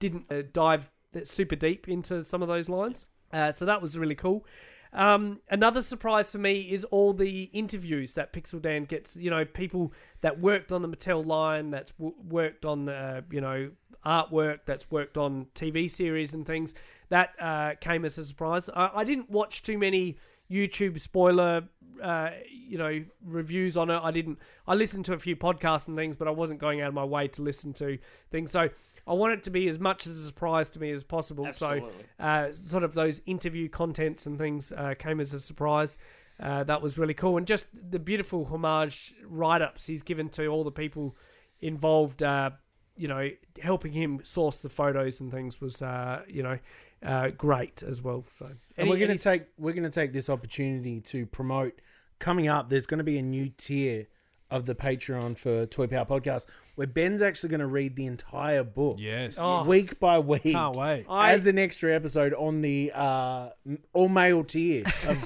[0.00, 0.90] didn't uh, dive
[1.24, 3.04] super deep into some of those lines.
[3.32, 4.46] Uh, so that was really cool.
[4.92, 9.16] Um, another surprise for me is all the interviews that Pixel Dan gets.
[9.16, 9.92] You know, people
[10.22, 13.70] that worked on the Mattel line, that's w- worked on the you know
[14.06, 16.74] artwork, that's worked on TV series and things.
[17.10, 18.70] That uh, came as a surprise.
[18.74, 20.16] I, I didn't watch too many
[20.50, 21.64] YouTube spoiler,
[22.02, 24.00] uh, you know, reviews on it.
[24.02, 24.38] I didn't.
[24.66, 27.04] I listened to a few podcasts and things, but I wasn't going out of my
[27.04, 27.98] way to listen to
[28.30, 28.50] things.
[28.50, 28.68] So
[29.06, 31.46] I want it to be as much as a surprise to me as possible.
[31.46, 31.90] Absolutely.
[32.18, 35.98] So, uh, sort of those interview contents and things uh, came as a surprise.
[36.40, 40.62] Uh, that was really cool, and just the beautiful homage write-ups he's given to all
[40.62, 41.16] the people
[41.60, 42.22] involved.
[42.22, 42.50] Uh,
[42.96, 43.30] you know,
[43.62, 46.58] helping him source the photos and things was, uh, you know,
[47.04, 48.24] uh, great as well.
[48.28, 51.80] So, and Any- we're going to take we're going to take this opportunity to promote
[52.18, 52.68] coming up.
[52.70, 54.06] There's going to be a new tier
[54.50, 58.64] of the Patreon for Toy Power Podcast where Ben's actually going to read the entire
[58.64, 59.36] book, Yes.
[59.38, 59.62] Oh.
[59.64, 61.04] week by week, Can't wait.
[61.06, 63.50] I- as an extra episode on the uh,
[63.92, 65.18] all male tier of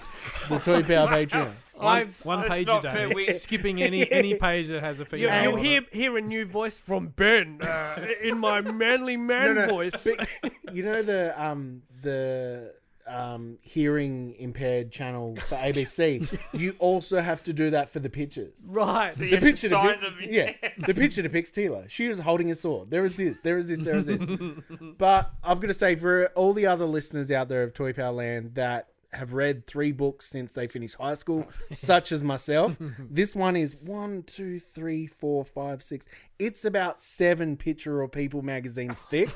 [0.48, 1.52] the Toy Power Patreon.
[1.80, 3.08] I've, One That's page a not fair.
[3.08, 3.14] day.
[3.14, 5.42] We- Skipping any any page that has a you, female.
[5.44, 9.66] you'll on hear hear a new voice from Ben uh, in my manly man No,
[9.66, 10.04] no, voice.
[10.42, 12.74] but you know the um the
[13.06, 16.38] um hearing impaired channel for ABC.
[16.52, 18.62] you also have to do that for the pictures.
[18.68, 19.12] right.
[19.12, 20.16] So The picture depicts, them.
[20.22, 21.88] yeah, the picture depicts Teela.
[21.90, 22.90] She was holding a sword.
[22.90, 24.20] There is this, there is this, there is this.
[24.98, 28.12] but I've got to say, for all the other listeners out there of Toy Power
[28.12, 32.78] Land that have read three books since they finished high school, such as myself,
[33.10, 36.06] this one is one, two, three, four, five, six.
[36.38, 39.28] It's about seven picture or people magazines thick.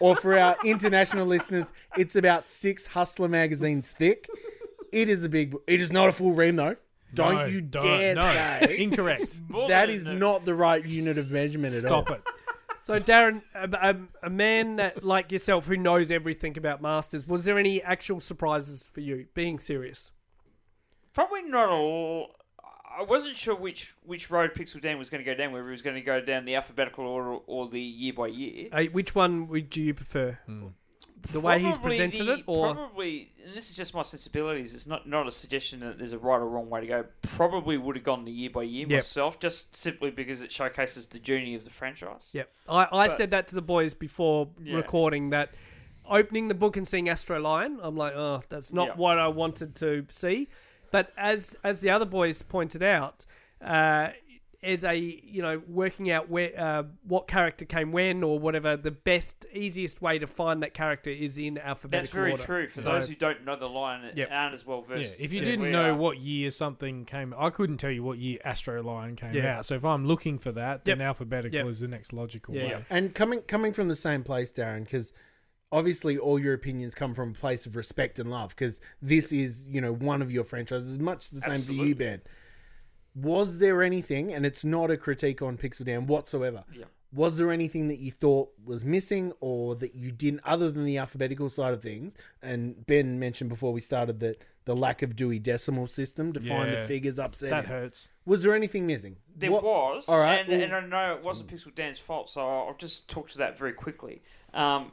[0.00, 4.28] Or for our international listeners, it's about six Hustler magazines thick.
[4.92, 5.50] It is a big.
[5.52, 5.64] book.
[5.66, 6.76] It is not a full ream though.
[7.14, 8.22] Don't No, you don't- dare no.
[8.66, 9.20] say Incorrect.
[9.20, 12.04] that is that than is the- not the right unit of measurement at all.
[12.04, 12.22] Stop it.
[12.80, 17.44] So, Darren, a, a, a man that, like yourself who knows everything about Masters, was
[17.44, 19.26] there any actual surprises for you?
[19.34, 20.12] Being serious.
[21.12, 22.30] Probably not all.
[22.98, 25.70] I wasn't sure which which road Pixel Dan was going to go down, whether he
[25.70, 28.68] was going to go down the alphabetical order or the year by year.
[28.72, 30.38] Uh, which one would you prefer?
[31.32, 34.74] The way he's Probably presented the- it, or probably, and this is just my sensibilities.
[34.74, 37.04] It's not not a suggestion that there's a right or wrong way to go.
[37.22, 38.96] Probably would have gone the year by year Yep.
[38.98, 42.30] myself, just simply because it showcases the journey of the franchise.
[42.32, 42.48] Yep.
[42.68, 44.76] I, I But- said that to the boys before Yeah.
[44.76, 45.50] recording that
[46.08, 48.94] opening the book and seeing Astro Lion, I'm like, oh, that's not Yeah.
[48.94, 50.48] what I wanted to see.
[50.90, 53.26] But as as the other boys pointed out,
[53.60, 54.08] uh,
[54.62, 58.90] as a you know working out where uh, what character came when or whatever, the
[58.90, 62.42] best easiest way to find that character is in alphabetical That's very order.
[62.42, 62.68] true.
[62.68, 64.28] For So- those who don't know the line and Yep.
[64.32, 65.16] aren't as well Yeah, versed.
[65.20, 65.94] if you as didn't we know are.
[65.94, 69.58] what year something came, I couldn't tell you what year Astro Lion came Yeah.
[69.58, 69.66] out.
[69.66, 71.06] So if I'm looking for that, then Yep.
[71.06, 71.66] alphabetical Yep.
[71.66, 72.62] is the next logical Yeah.
[72.62, 72.68] way.
[72.70, 72.80] Yeah.
[72.90, 75.12] And coming coming from the same place, Darren, because
[75.72, 78.50] obviously all your opinions come from a place of respect and love.
[78.50, 81.88] Because this is, you know, one of your franchises, as much the same to Absolutely.
[81.88, 82.20] you, Ben.
[83.14, 86.64] Was there anything, and it's not a critique on Pixel Dan whatsoever.
[86.72, 86.84] Yeah.
[87.12, 90.98] Was there anything that you thought was missing or that you didn't, other than the
[90.98, 92.14] alphabetical side of things?
[92.42, 96.70] And Ben mentioned before we started that the lack of Dewey Decimal System to find
[96.70, 96.86] the Yeah.
[96.86, 97.50] figures upset.
[97.50, 98.10] That hurts.
[98.26, 99.16] Was there anything missing?
[99.34, 102.28] There What- was, All right, and, well- and I know it wasn't Pixel Dan's fault,
[102.28, 104.20] so I'll I'll just talk to that very quickly.
[104.52, 104.92] Um,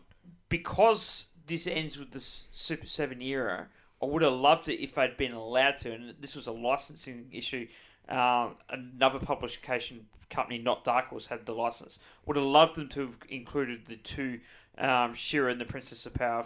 [0.54, 5.18] because this ends with the Super 7 era, I would have loved it if I'd
[5.18, 7.68] been allowed to, and this was a licensing issue.
[8.08, 11.98] Um, another publication company, not Dark Horse, had the license.
[12.28, 14.42] Would have loved them to have included the two
[14.78, 16.46] um, She-Ra and the Princess of Power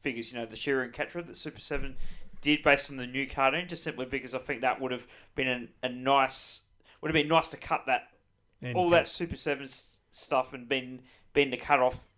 [0.00, 1.94] figures, you know, the She-Ra and Catra that Super 7
[2.40, 5.48] did based on the new cartoon, just simply because I think that would have been
[5.48, 6.62] an, a nice,
[7.02, 8.08] would have been nice to cut that
[8.62, 9.68] And all cut- that Super Seven
[10.10, 11.02] stuff and been
[11.34, 12.08] been the cut off,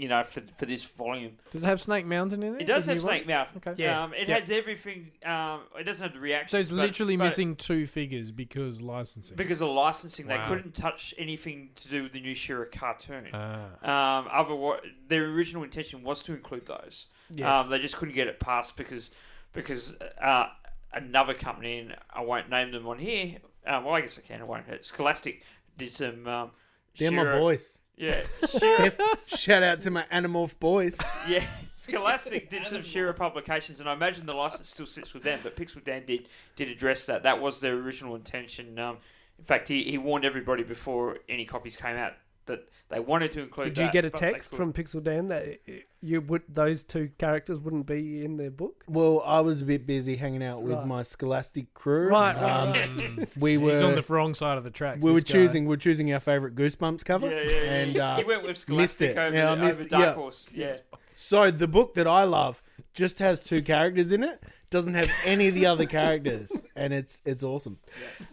[0.00, 1.32] you know, for for this volume.
[1.50, 2.62] Does it have Snake Mountain in it?
[2.62, 3.14] It does The have new one?
[3.16, 3.48] Snake Mouth.
[3.58, 3.74] Okay.
[3.82, 4.02] Yeah.
[4.02, 4.36] Um, it Yeah.
[4.36, 5.10] has everything.
[5.24, 6.48] Um, it doesn't have the reaction.
[6.48, 9.36] So it's but- literally but missing two figures because licensing.
[9.36, 10.26] because of licensing.
[10.26, 13.28] They couldn't touch anything to do with the new She-Ra cartoon.
[13.34, 14.18] Ah.
[14.20, 17.06] Um, otherwise, their original intention was to include those.
[17.28, 17.60] Yeah.
[17.60, 19.10] Um, they just couldn't get it passed because
[19.52, 20.46] because uh,
[20.94, 23.36] another company, and I won't name them on here.
[23.66, 24.40] Uh, well, I guess I can.
[24.40, 24.64] I won't.
[24.84, 25.42] Scholastic
[25.76, 26.26] did some.
[26.26, 26.50] Um,
[26.96, 27.79] They're my boys.
[28.00, 28.88] Yeah, She-Ra,
[29.26, 30.98] Shout out to my Animorph boys.
[31.28, 31.44] yeah.
[31.74, 35.38] Scholastic did some She-Ra publications, and I imagine the license still sits with them.
[35.42, 36.26] But Pixel Dan did
[36.56, 37.24] did address that.
[37.24, 38.78] That was their original intention.
[38.78, 38.96] Um,
[39.38, 42.14] in fact, he, he warned everybody before any copies came out
[42.46, 43.66] that they wanted to include.
[43.66, 45.60] Did you that, get a text from Pixel Dan that
[46.00, 48.82] you would those two characters wouldn't be in their book?
[48.88, 50.86] Well, I was a bit busy hanging out with Right.
[50.86, 52.08] my Scholastic crew.
[52.08, 52.66] Right, right.
[52.88, 55.04] Um, we were He's on the wrong side of the tracks.
[55.04, 55.32] we were this guy.
[55.34, 57.72] choosing we are choosing our favorite Goosebumps cover, Yeah, yeah, yeah.
[57.72, 58.62] and uh, you went with missed.
[58.62, 59.84] Scholastic over, Yeah, I over.
[59.84, 60.12] Dark Yeah.
[60.14, 60.48] Horse.
[60.52, 60.76] Yeah.
[61.14, 62.62] So the book that I love
[62.94, 64.42] just has two characters in it.
[64.70, 67.78] Doesn't have any of the other characters, and it's it's awesome.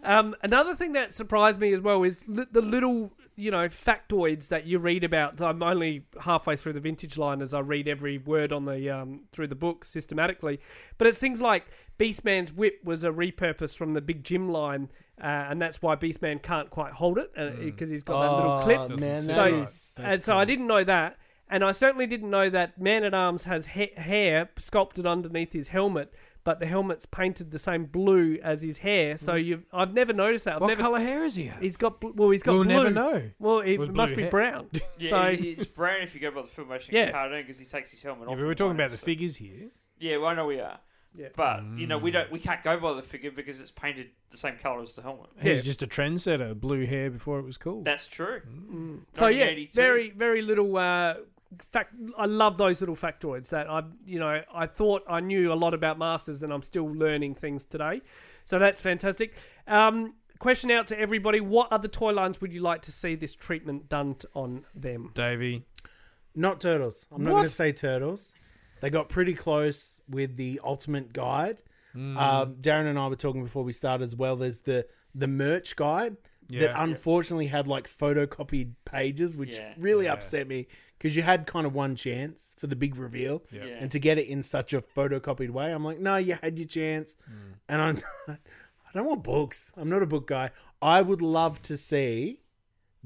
[0.03, 4.47] Um, another thing that surprised me as well is li- the little, you know, factoids
[4.49, 5.39] that you read about.
[5.41, 9.21] I'm only halfway through the vintage line as I read every word on the um,
[9.31, 10.59] through the book systematically,
[10.97, 11.67] but it's things like
[11.99, 14.89] Beastman's whip was a repurpose from the Big Jim line,
[15.21, 18.79] uh, and that's why Beastman can't quite hold it because he's got that little clip.
[18.91, 21.17] Oh, man, Doesn't so, is- and so I didn't know that,
[21.49, 25.67] and I certainly didn't know that Man at Arms has ha- hair sculpted underneath his
[25.69, 26.11] helmet,
[26.47, 29.17] but the helmet's painted the same blue as his hair.
[29.17, 29.43] So mm.
[29.43, 30.55] you, I've never noticed that.
[30.55, 31.47] I've What never, colour hair is he?
[31.47, 31.61] Have?
[31.61, 32.73] He's got bl- well, he's got We'll blue.
[32.73, 33.29] never know.
[33.37, 34.31] Well, it With must be hair.
[34.31, 34.69] brown.
[34.97, 37.11] Yeah, so it- it's brown if you go by the Filmation Yeah.
[37.11, 38.37] cartoon because he takes his helmet Yeah, off.
[38.37, 39.05] but we're in talking one about the episode.
[39.05, 39.71] figures here.
[39.99, 40.79] Yeah, well, I know we are.
[41.13, 41.27] Yeah.
[41.35, 42.13] But you know, we mm.
[42.13, 42.31] don't.
[42.31, 45.31] We can't go by the figure because it's painted the same color as the helmet.
[45.43, 45.51] Yeah.
[45.51, 46.57] He's just a trendsetter.
[46.57, 47.83] Blue hair before it was cool.
[47.83, 48.39] That's true.
[48.47, 49.01] Mm.
[49.11, 49.73] so yeah, 1982.
[49.75, 50.77] very very little.
[50.77, 51.15] Uh,
[51.71, 55.55] fact, I love those little factoids that I, you know, I thought I knew a
[55.55, 58.01] lot about masters, and I'm still learning things today.
[58.45, 59.35] So that's fantastic.
[59.67, 63.35] Um, question out to everybody: What other toy lines would you like to see this
[63.35, 65.11] treatment done t- on them?
[65.13, 65.65] Davey.
[66.35, 67.05] Not turtles.
[67.11, 67.37] I'm not What?
[67.37, 68.33] going to say turtles.
[68.81, 71.61] They got pretty close with the ultimate guide.
[71.95, 74.35] Um, Darren and I were talking before we started as well.
[74.35, 74.85] There's the
[75.15, 76.15] the merch guide
[76.49, 76.83] that Yeah.
[76.83, 79.73] unfortunately had like photocopied pages, which Yeah.
[79.79, 80.13] really Yeah.
[80.13, 80.67] upset me
[80.97, 83.63] because you had kind of one chance for the big reveal, Yeah.
[83.63, 86.67] and to get it in such a photocopied way, I'm like, no, you had your
[86.67, 87.53] chance, mm.
[87.69, 89.73] and I'm I don't want books.
[89.75, 90.51] I'm not a book guy.
[90.81, 92.39] I would love to see.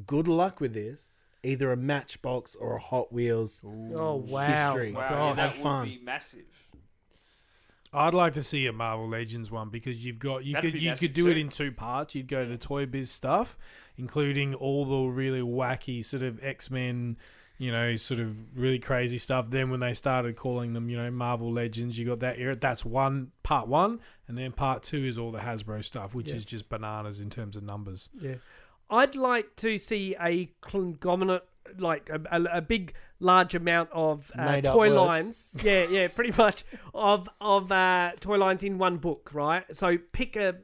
[0.06, 1.24] Good luck with this.
[1.44, 3.62] Either a Matchbox or a Hot Wheels.
[3.66, 4.48] Oh wow!
[4.48, 4.92] History.
[4.92, 5.86] Wow, God, yeah, that have would fun.
[5.86, 6.46] be massive.
[7.94, 10.94] I'd like to see a Marvel Legends one because you've got you That'd could you
[10.96, 12.16] could do it in two parts.
[12.16, 13.58] You'd go to the Toy Biz stuff,
[13.98, 17.18] including all the really wacky sort of X Men,
[17.62, 19.52] you know, sort of really crazy stuff.
[19.52, 22.56] Then when they started calling them, you know, Marvel Legends, you got that era.
[22.56, 26.38] That's one part one, and then part two is all the Hasbro stuff, which Yeah.
[26.38, 28.10] is just bananas in terms of numbers.
[28.20, 28.36] Yeah.
[28.90, 31.46] I'd like to see a conglomerate,
[31.78, 35.56] like a, a, a big, large amount of uh, toy lines.
[35.64, 36.64] Yeah, yeah, pretty much
[36.96, 39.64] of of uh, toy lines in one book, right?
[39.76, 40.56] So pick a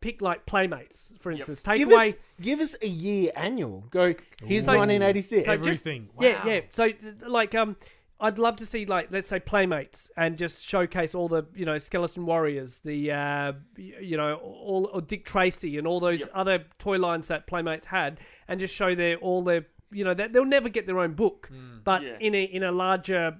[0.00, 1.62] pick like Playmates, for instance.
[1.62, 2.10] Take Give away.
[2.10, 3.84] us, give us a year annual.
[3.90, 4.14] Go.
[4.44, 5.44] Here's So- 1986.
[5.46, 6.08] so just- Everything.
[6.20, 6.50] Yeah, Wow.
[6.50, 6.60] yeah.
[6.70, 6.90] So
[7.26, 7.76] like um.
[8.20, 11.78] I'd love to see like let's say playmates and just showcase all the you know
[11.78, 16.64] skeleton warriors, the uh, y- you know all or Dick Tracy and all those other
[16.80, 18.18] toy lines that playmates had,
[18.48, 21.48] and just show their all their you know that they'll never get their own book,
[21.84, 22.16] but Yeah.
[22.18, 23.36] in a in a larger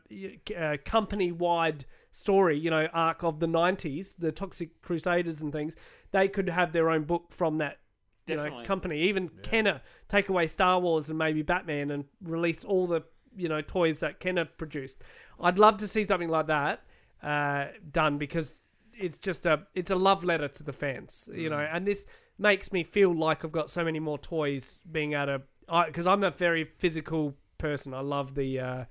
[0.56, 1.84] uh, company wide
[2.18, 5.76] story, you know arc of the '90s, the Toxic Crusaders and things,
[6.10, 7.78] they could have their own book from that
[8.26, 9.00] you know, company.
[9.02, 13.02] Even Kenner take away Star Wars and maybe Batman and release all the
[13.36, 15.02] you know toys that Kenner produced.
[15.40, 16.82] I'd love to see something like that
[17.22, 18.62] uh, done because
[18.92, 21.58] it's just a it's a love letter to the fans, you know.
[21.58, 22.06] And this
[22.38, 25.42] makes me feel like I've got so many more toys being able to
[25.86, 27.94] because I'm a very physical person.
[27.94, 28.84] I love the uh,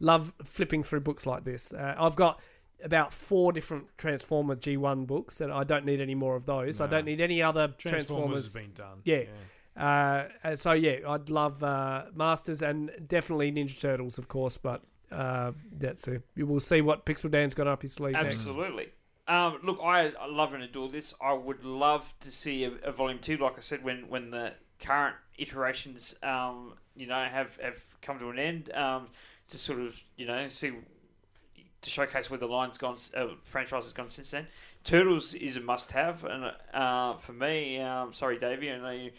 [0.00, 1.72] love flipping through books like this.
[1.72, 2.40] Uh, I've got
[2.82, 6.80] about four different Transformer G1 books that I don't need any more of those.
[6.80, 8.54] I don't need any other Transformers Transformers.
[8.54, 8.98] has been done.
[9.04, 9.24] Yeah.
[9.76, 14.58] Uh, uh, so yeah, I'd love uh, Masters and definitely Ninja Turtles, of course.
[14.58, 18.46] But uh, that's a we'll see what Pixel Dan's got up his sleeve next.
[18.46, 18.88] Absolutely.
[19.28, 21.14] Um, look, I, I love and adore this.
[21.22, 23.36] I would love to see a, a volume two.
[23.36, 28.30] Like I said, when when the current iterations, um, you know, have have come to
[28.30, 29.08] an end, um,
[29.48, 30.72] to sort of you know see
[31.82, 34.46] to showcase where the line's gone, uh, franchise has gone since then.
[34.84, 39.10] Turtles is a must-have, and uh, for me, um, sorry, Davey, I know you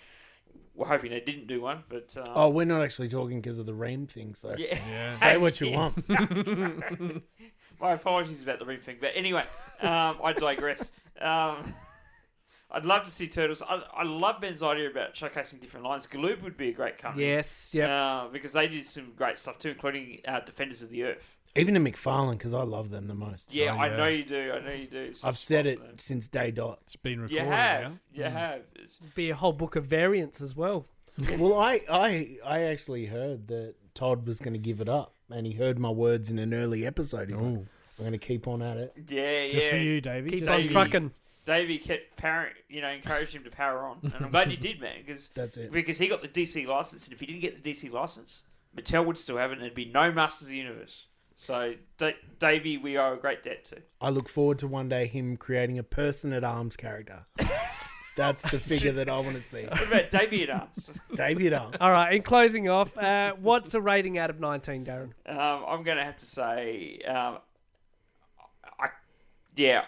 [0.76, 3.66] were hoping they didn't do one, but um, oh, we're not actually talking because of
[3.66, 4.34] the Ream thing.
[4.34, 5.10] So yeah.
[5.10, 6.10] say what you want.
[7.80, 9.44] My apologies about the ring thing, but anyway,
[9.82, 10.92] um, I digress.
[11.20, 11.74] Um,
[12.72, 13.62] I'd love to see Turtles.
[13.62, 16.08] I, I love Ben's idea about showcasing different lines.
[16.08, 17.28] Galoob would be a great company.
[17.28, 18.24] Yes, yeah.
[18.24, 21.38] Uh, because they did some great stuff too, including uh, Defenders of the Earth.
[21.56, 23.54] Even to McFarlane because I love them the most.
[23.54, 23.98] Yeah, Oh, I yeah.
[23.98, 24.54] know you do.
[24.54, 25.14] I know you do.
[25.24, 26.80] I've said it since day dot.
[26.84, 27.82] It's been You recorded have.
[27.84, 28.00] now.
[28.14, 28.32] You hmm.
[28.32, 28.62] have.
[28.76, 30.86] It's- Be a whole book of variants as well.
[31.38, 35.46] well, I, I, I actually heard that Todd was going to give it up, and
[35.46, 37.30] he heard my words in an early episode.
[37.30, 37.68] He's like, Ooh.
[38.00, 39.50] "I'm going to keep on at it." Yeah, yeah.
[39.52, 39.72] Just yeah.
[39.72, 40.30] for you, Davey.
[40.32, 41.12] Keep Just on for trucking.
[41.46, 44.80] Davey kept power, you know, encouraged him to power on, and I'm glad you did,
[44.80, 45.72] man, because That's it.
[45.72, 48.44] Because he got the DC license, and if he didn't get the DC license,
[48.76, 51.06] Mattel would still have it, and there'd be no Masters of the Universe.
[51.36, 53.82] So, Da- Davey, we owe a great debt to.
[54.00, 57.26] I look forward to one day him creating a person at arms character.
[58.16, 59.64] That's the figure that I want to see.
[59.64, 61.00] What about Davey at Arms?
[61.16, 61.78] Davey at arms.
[61.82, 65.14] All right, in closing off, uh, what's a rating out of 19, Darren?
[65.26, 67.40] Um, I'm going to have to say, um,
[68.80, 68.90] I,
[69.56, 69.86] yeah.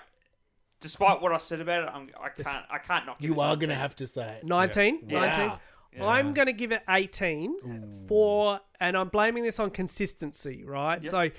[0.79, 2.65] Despite what I said about it, I'm, I can't.
[2.69, 4.43] I can't knock Give You are going to have to say it.
[4.43, 5.01] 19?
[5.07, 5.19] Yeah.
[5.19, 5.51] 19?
[5.95, 6.05] Yeah.
[6.05, 11.01] I'm going to give it 18 for, and I'm blaming this on consistency, right?
[11.01, 11.11] Yep.
[11.11, 11.29] So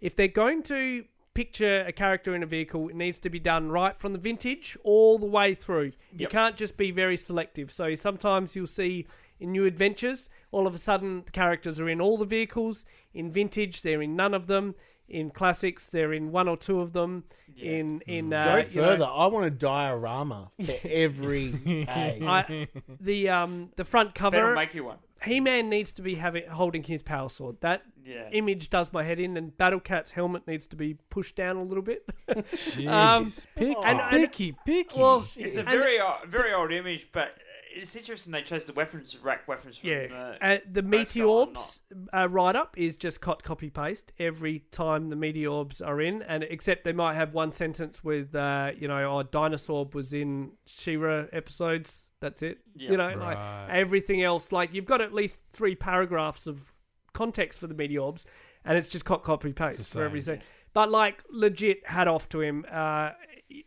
[0.00, 1.04] if they're going to
[1.34, 4.76] picture a character in a vehicle, it needs to be done right from the vintage
[4.84, 5.92] all the way through.
[6.16, 7.70] You can't just be very selective.
[7.70, 9.06] So sometimes you'll see
[9.38, 12.86] in new adventures, all of a sudden the characters are in all the vehicles.
[13.12, 14.74] In vintage, they're in none of them.
[15.08, 17.24] In classics, they're in one or two of them.
[17.56, 19.04] In in uh, Go you know- further.
[19.06, 21.52] I want a diorama for every
[21.86, 22.22] page.
[22.22, 22.68] I,
[23.00, 24.54] the um the front Ben will cover.
[24.54, 24.98] make you one.
[25.24, 27.56] He Man needs to be having holding his power sword.
[27.62, 28.28] That Yeah.
[28.32, 31.62] image does my head in, and Battle Cat's helmet needs to be pushed down a
[31.62, 32.04] little bit.
[32.28, 32.86] Jeez.
[32.92, 33.24] Um,
[33.56, 35.00] picky, and- and- picky, picky.
[35.00, 37.30] well, It's a and- very o- very old image, but
[37.76, 41.80] it's interesting they chose the weapons rack weapons from Yeah, uh, uh, the Grayskull Meteorbs
[42.12, 46.42] uh, write up is just cut copy paste every time the Meteorbs are in, and
[46.44, 51.26] except they might have one sentence with, uh, you know, oh, Dinosaur was in She-Ra
[51.32, 52.08] episodes.
[52.20, 52.58] That's it.
[52.74, 52.92] Yeah.
[52.92, 53.38] You know, like
[53.70, 56.72] everything else, like you've got at least three paragraphs of
[57.12, 58.24] context for the Meteorbs,
[58.64, 60.40] and it's just cut copy paste for every scene.
[60.72, 62.64] But like legit, hat off to him.
[62.70, 63.10] Uh,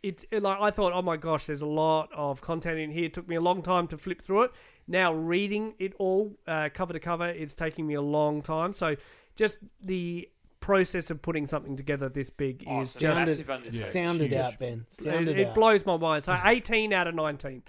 [0.04, 3.06] it's it, like I thought, oh my gosh, there's a lot of content in here.
[3.06, 4.52] It took me a long time to flip through it.
[4.88, 8.74] Now reading it all uh, cover to cover, it's taking me a long time.
[8.74, 8.96] So
[9.36, 10.30] just the
[10.60, 13.82] process of putting something together this big Oh, is just massive undertaking.
[13.82, 14.36] Sound it huge.
[14.36, 14.86] out, Ben.
[14.90, 15.56] it, Sound it, it out.
[15.56, 16.24] blows my mind.
[16.24, 17.64] So 18 out of 19.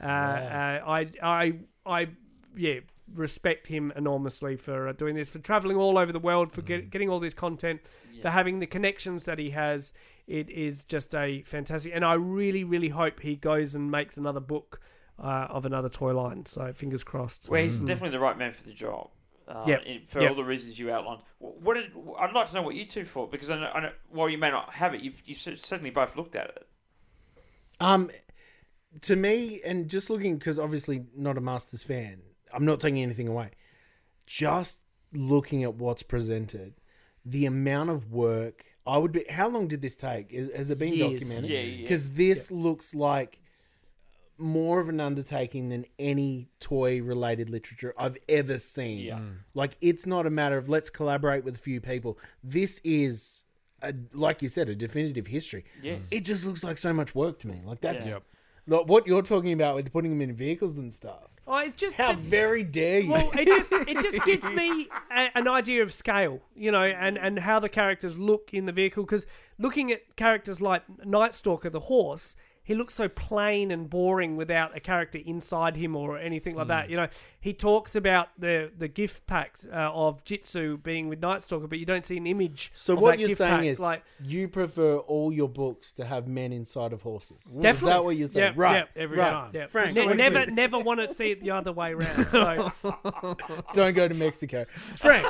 [0.00, 0.08] Uh, uh,
[0.86, 1.52] I I
[1.86, 2.08] I
[2.56, 2.80] yeah
[3.14, 6.90] respect him enormously for uh, doing this, for traveling all over the world, for get,
[6.90, 7.80] getting all this content,
[8.22, 9.92] for having the connections that he has.
[10.26, 14.40] It is just a fantastic, and I really really hope he goes and makes another
[14.40, 14.80] book
[15.22, 16.44] uh, of another toy line.
[16.46, 17.48] So fingers crossed.
[17.48, 19.10] Well, he's definitely the right man for the job.
[19.48, 19.82] Uh, Yep.
[19.86, 20.30] in- For Yep.
[20.30, 21.20] all the reasons you outlined.
[21.38, 23.92] What did I'd like to know what you two thought because I know, I know
[24.10, 26.66] while you may not have it, you've, you've certainly both looked at it.
[27.78, 28.10] Um,
[29.02, 32.22] to me, and just looking because obviously not a Masters fan,
[32.52, 33.50] I'm not taking anything away.
[34.26, 34.80] Just
[35.12, 36.74] looking at what's presented,
[37.24, 39.24] the amount of work I would be.
[39.28, 40.30] How long did this take?
[40.32, 41.22] Has it been Years.
[41.22, 41.50] documented?
[41.50, 41.82] Yeah, yeah.
[41.82, 43.40] Because this looks like
[44.38, 48.98] more of an undertaking than any toy related literature I've ever seen.
[48.98, 49.18] Yeah.
[49.18, 49.38] Mm.
[49.54, 52.18] Like it's not a matter of let's collaborate with a few people.
[52.44, 53.44] This is
[53.82, 55.64] a, like you said, a definitive history.
[55.82, 56.08] Yes.
[56.12, 57.60] It just looks like so much work to me.
[57.64, 58.14] Like that's Yeah.
[58.14, 58.22] Yep.
[58.66, 61.30] Like what you're talking about with putting them in vehicles and stuff.
[61.48, 63.12] Oh, it's just How that- very dare you?
[63.12, 67.16] Well, it just it just gives me a, an idea of scale, you know, and
[67.16, 69.04] and how the characters look in the vehicle.
[69.04, 69.26] Because
[69.58, 72.34] looking at characters like Night Stalker, the horse,
[72.66, 76.68] he looks so plain and boring without a character inside him or anything like Hmm.
[76.70, 76.90] that.
[76.90, 77.08] You know,
[77.40, 81.86] he talks about the the gift packs uh, of Jitsu being with Nightstalker, but you
[81.86, 82.72] don't see an image.
[82.74, 83.64] so of what that you're gift saying pack.
[83.66, 87.38] is like you prefer all your books to have men inside of horses.
[87.56, 88.46] Is that what you're saying?
[88.48, 88.74] Yep, right.
[88.78, 89.28] yep, every right.
[89.30, 89.50] time.
[89.54, 91.92] yeah, Frank, ne- what do you never never want to see it the other way
[91.92, 92.24] around.
[92.26, 92.72] So
[93.74, 94.64] Don't go to Mexico.
[94.70, 95.24] Frank.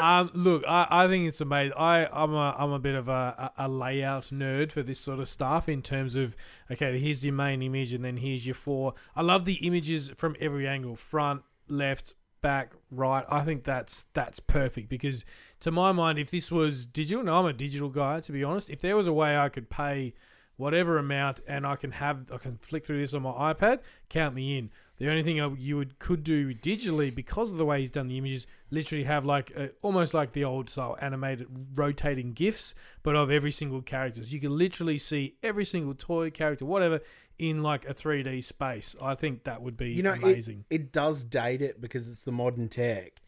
[0.00, 1.74] Um, look, I, I think it's amazing.
[1.76, 5.28] I, I'm a I'm a bit of a, a, layout nerd for this sort of
[5.28, 6.34] stuff in terms of
[6.70, 8.94] okay, here's your main image and then here's your four.
[9.14, 13.24] I love the images from every angle, front, left, back, right.
[13.28, 15.24] I think that's that's perfect because
[15.60, 18.70] to my mind, if this was digital, no, I'm a digital guy to be honest.
[18.70, 20.14] If there was a way I could pay
[20.56, 24.34] whatever amount and I can have I can flick through this on my iPad, count
[24.34, 24.70] me in.
[25.00, 28.18] The only thing you would could do digitally because of the way he's done the
[28.18, 33.30] images, literally have like a, almost like the old style animated rotating gifs, but of
[33.30, 34.22] every single character.
[34.22, 37.00] So you can literally see every single toy character, whatever,
[37.38, 38.94] in like a 3D space.
[39.00, 40.66] I think that would be You know, amazing.
[40.68, 43.22] it does date it because it's the modern tech.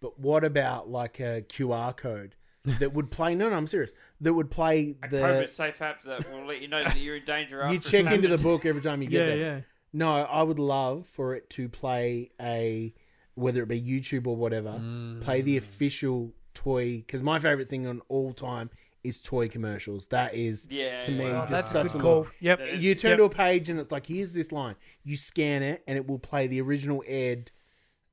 [0.00, 2.36] But what about like a QR code
[2.78, 3.34] that would play?
[3.34, 3.90] No, no, I'm serious.
[4.20, 5.16] That would play A the.
[5.16, 8.12] COVID safe app that will let you know that you're in danger after You check
[8.14, 9.36] into the book every time you get yeah, there.
[9.56, 9.60] yeah.
[9.92, 12.92] No, I would love for it to play a
[13.34, 14.72] whether it be YouTube or whatever,
[15.20, 15.44] play Mm.
[15.44, 18.70] the official toy because my favorite thing on all time
[19.04, 20.06] is toy commercials.
[20.08, 21.40] That is Yeah, to me yeah.
[21.40, 22.26] just that's a such good a call.
[22.40, 22.60] Yep.
[22.78, 23.18] You turn Yep.
[23.18, 24.74] to a page and it's like here's this line.
[25.04, 27.50] You scan it and it will play the original ad.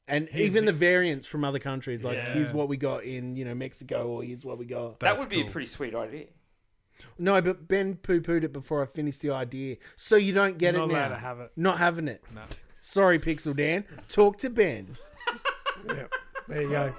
[0.09, 2.33] And even the, variants from other countries, like Yeah.
[2.33, 4.99] here's what we got in you know Mexico, or here's what we got.
[4.99, 6.25] That That's would be a pretty sweet idea.
[7.17, 10.75] No, but Ben poo pooed it before I finished the idea, so you don't get
[10.75, 10.99] Not it now.
[10.99, 11.51] allowed to have it.
[11.55, 12.23] Not having it.
[12.33, 12.41] No.
[12.79, 13.85] Sorry, Pixel Dan.
[14.09, 14.87] Talk to Ben.
[16.47, 16.93] There you go.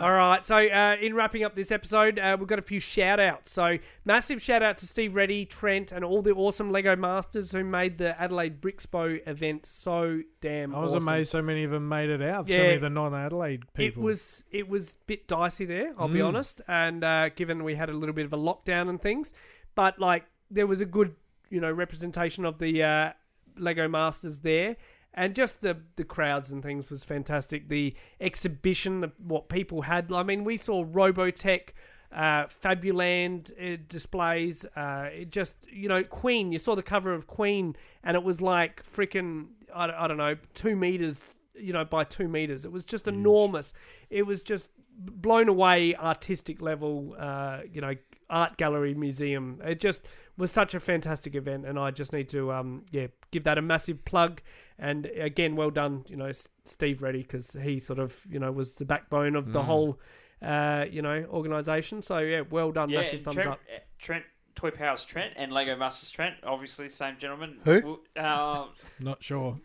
[0.00, 3.20] All right, so uh, in wrapping up this episode, uh, we've got a few shout
[3.20, 3.52] outs.
[3.52, 7.62] So, massive shout out to Steve Reddy, Trent, and all the awesome Lego Masters who
[7.64, 11.06] made the Adelaide Brixpo event so damn I was awesome.
[11.06, 12.46] amazed so many of them made it out.
[12.46, 12.60] So Yeah.
[12.60, 14.02] many of the non-Adelaide people.
[14.02, 16.28] It was it was a bit dicey there, I'll be Mm.
[16.28, 16.62] honest.
[16.66, 19.34] And uh, given we had a little bit of a lockdown and things,
[19.74, 21.14] but like there was a good
[21.50, 23.12] you know representation of the uh,
[23.58, 24.76] Lego Masters there,
[25.14, 27.68] and just the the crowds and things was fantastic.
[27.68, 30.12] The exhibition, the, what people had.
[30.12, 31.70] I mean, we saw Robotech.
[32.12, 34.66] Uh, Fabuland uh, displays.
[34.74, 36.50] Uh, it just you know Queen.
[36.50, 40.16] You saw the cover of Queen, and it was like freaking I, don't- I don't
[40.16, 42.64] know two meters you know by two meters.
[42.64, 43.74] It was just enormous.
[44.10, 47.14] It was just blown away artistic level.
[47.16, 47.94] Uh, you know
[48.28, 49.60] art gallery museum.
[49.64, 50.04] It just
[50.36, 53.62] was such a fantastic event, and I just need to um yeah give that a
[53.62, 54.42] massive plug.
[54.82, 56.32] And again, well done, you know
[56.64, 59.64] Steve Reddy because he sort of you know was the backbone of the Mm.
[59.64, 60.00] whole
[60.42, 62.00] uh you know organization.
[62.02, 63.60] So yeah, well done, Yeah, massive thumbs Trent, up.
[63.74, 64.24] uh, Trent,
[64.54, 67.58] Toy Powers Trent, and Lego Masters Trent, obviously same gentleman.
[67.64, 68.00] Who?
[68.16, 68.68] Um,
[69.00, 69.58] Not sure.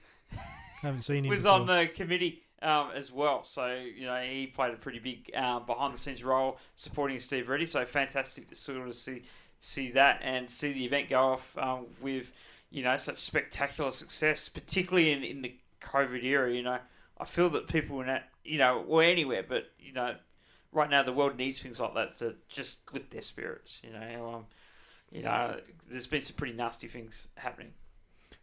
[0.81, 1.29] Haven't seen him.
[1.29, 1.61] was before.
[1.61, 3.45] on the committee um, as well.
[3.45, 7.47] So you know he played a pretty big uh, behind the scenes role supporting Steve
[7.47, 7.65] Reddy.
[7.65, 9.21] So fantastic to sort of see
[9.59, 12.33] see that and see the event go off um, with
[12.75, 16.53] you know such spectacular success, particularly in, in the COVID era.
[16.53, 16.79] You know
[17.17, 20.15] I feel that people in that you know or anywhere, but you know
[20.71, 23.79] right now the world needs things like that to just lift their spirits.
[23.83, 24.33] You know.
[24.35, 24.45] Um,
[25.11, 25.55] you know,
[25.89, 27.71] there's been some pretty nasty things happening.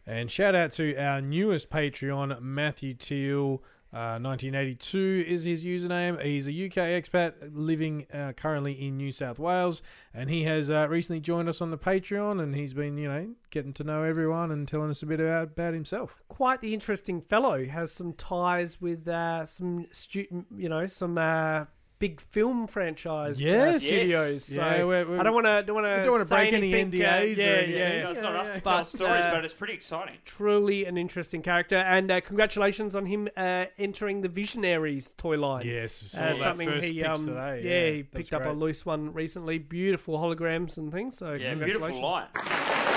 [0.07, 3.61] And shout out to our newest Patreon, Matthew Teal.
[3.93, 6.19] Uh, 1982 is his username.
[6.19, 9.83] He's a UK expat living uh, currently in New South Wales,
[10.15, 12.41] and he has uh, recently joined us on the Patreon.
[12.41, 15.49] And he's been, you know, getting to know everyone and telling us a bit about,
[15.49, 16.23] about himself.
[16.27, 17.63] Quite the interesting fellow.
[17.65, 21.65] Has some ties with uh, some stu- you know some uh,
[22.03, 23.81] big film franchise uh, Yes.
[23.81, 24.43] studios.
[24.45, 26.73] So Yeah, we're- we're- I don't want to don't want to don't wanna break any
[26.73, 27.77] anything, uh, NDAs or yeah, anything.
[27.79, 30.15] yeah, No, it's not us to But, tell stories, uh, but it's pretty exciting.
[30.25, 35.65] truly an interesting character, and uh, congratulations on him uh, entering the Visionaries toy line.
[35.65, 38.45] Yes, saw uh, that something first he um, today, yeah, yeah, he that's picked up
[38.45, 39.57] a loose one recently.
[39.59, 41.17] Beautiful holograms and things.
[41.17, 42.01] So Yeah, congratulations.
[42.01, 42.92] beautiful line.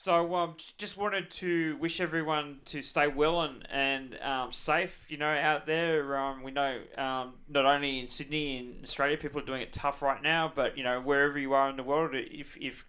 [0.00, 5.04] So, um, just wanted to wish everyone to stay well and and um, safe.
[5.10, 6.16] You know, out there.
[6.16, 10.00] Um, we know um, not only in Sydney in Australia, people are doing it tough
[10.00, 12.86] right now, but you know wherever you are in the world, if if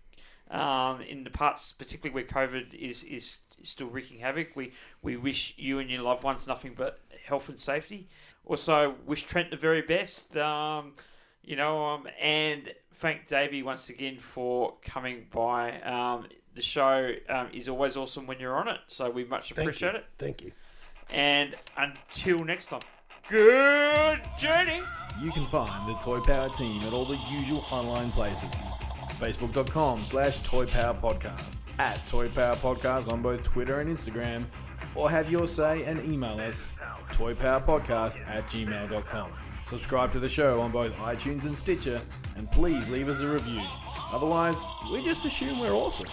[0.51, 4.71] um, in the parts, particularly where COVID is is still wreaking havoc, we
[5.01, 8.07] we wish you and your loved ones nothing but health and safety.
[8.45, 10.37] Also, wish Trent the very best.
[10.37, 10.93] Um,
[11.43, 15.81] you know, and thank Davey once again for coming by.
[16.53, 20.05] The show um, is always awesome when you're on it, so we much appreciate it.
[20.17, 20.51] Thank you.
[21.09, 22.81] And until next time,
[23.29, 24.81] good journey.
[25.21, 28.49] You can find the Toy Power team at all the usual online places.
[29.19, 34.45] Facebook.com slash Toy Power Podcast, at Toy Power Podcast on both Twitter and Instagram,
[34.95, 36.73] or have your say and email us
[37.13, 39.31] toypowerpodcast at gmail.com.
[39.65, 42.01] Subscribe to the show on both iTunes and Stitcher,
[42.35, 43.61] and please leave us a review.
[44.11, 44.61] Otherwise,
[44.91, 46.07] we just assume we're awesome.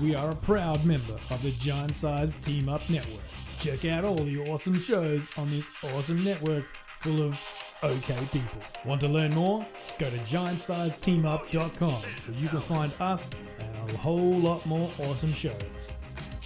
[0.00, 3.20] We are a proud member of the Giant Size Team Up Network.
[3.58, 6.64] Check out all the awesome shows on this awesome network
[7.00, 7.38] full of
[7.82, 8.62] okay people.
[8.86, 9.66] Want to learn more?
[9.98, 13.28] Go to giantsizeteamup.com where you can find us
[13.58, 15.92] and a whole lot more awesome shows.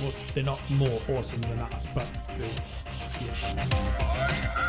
[0.01, 2.51] Well, they're not more awesome than us, but they're,
[3.20, 4.64] yeah.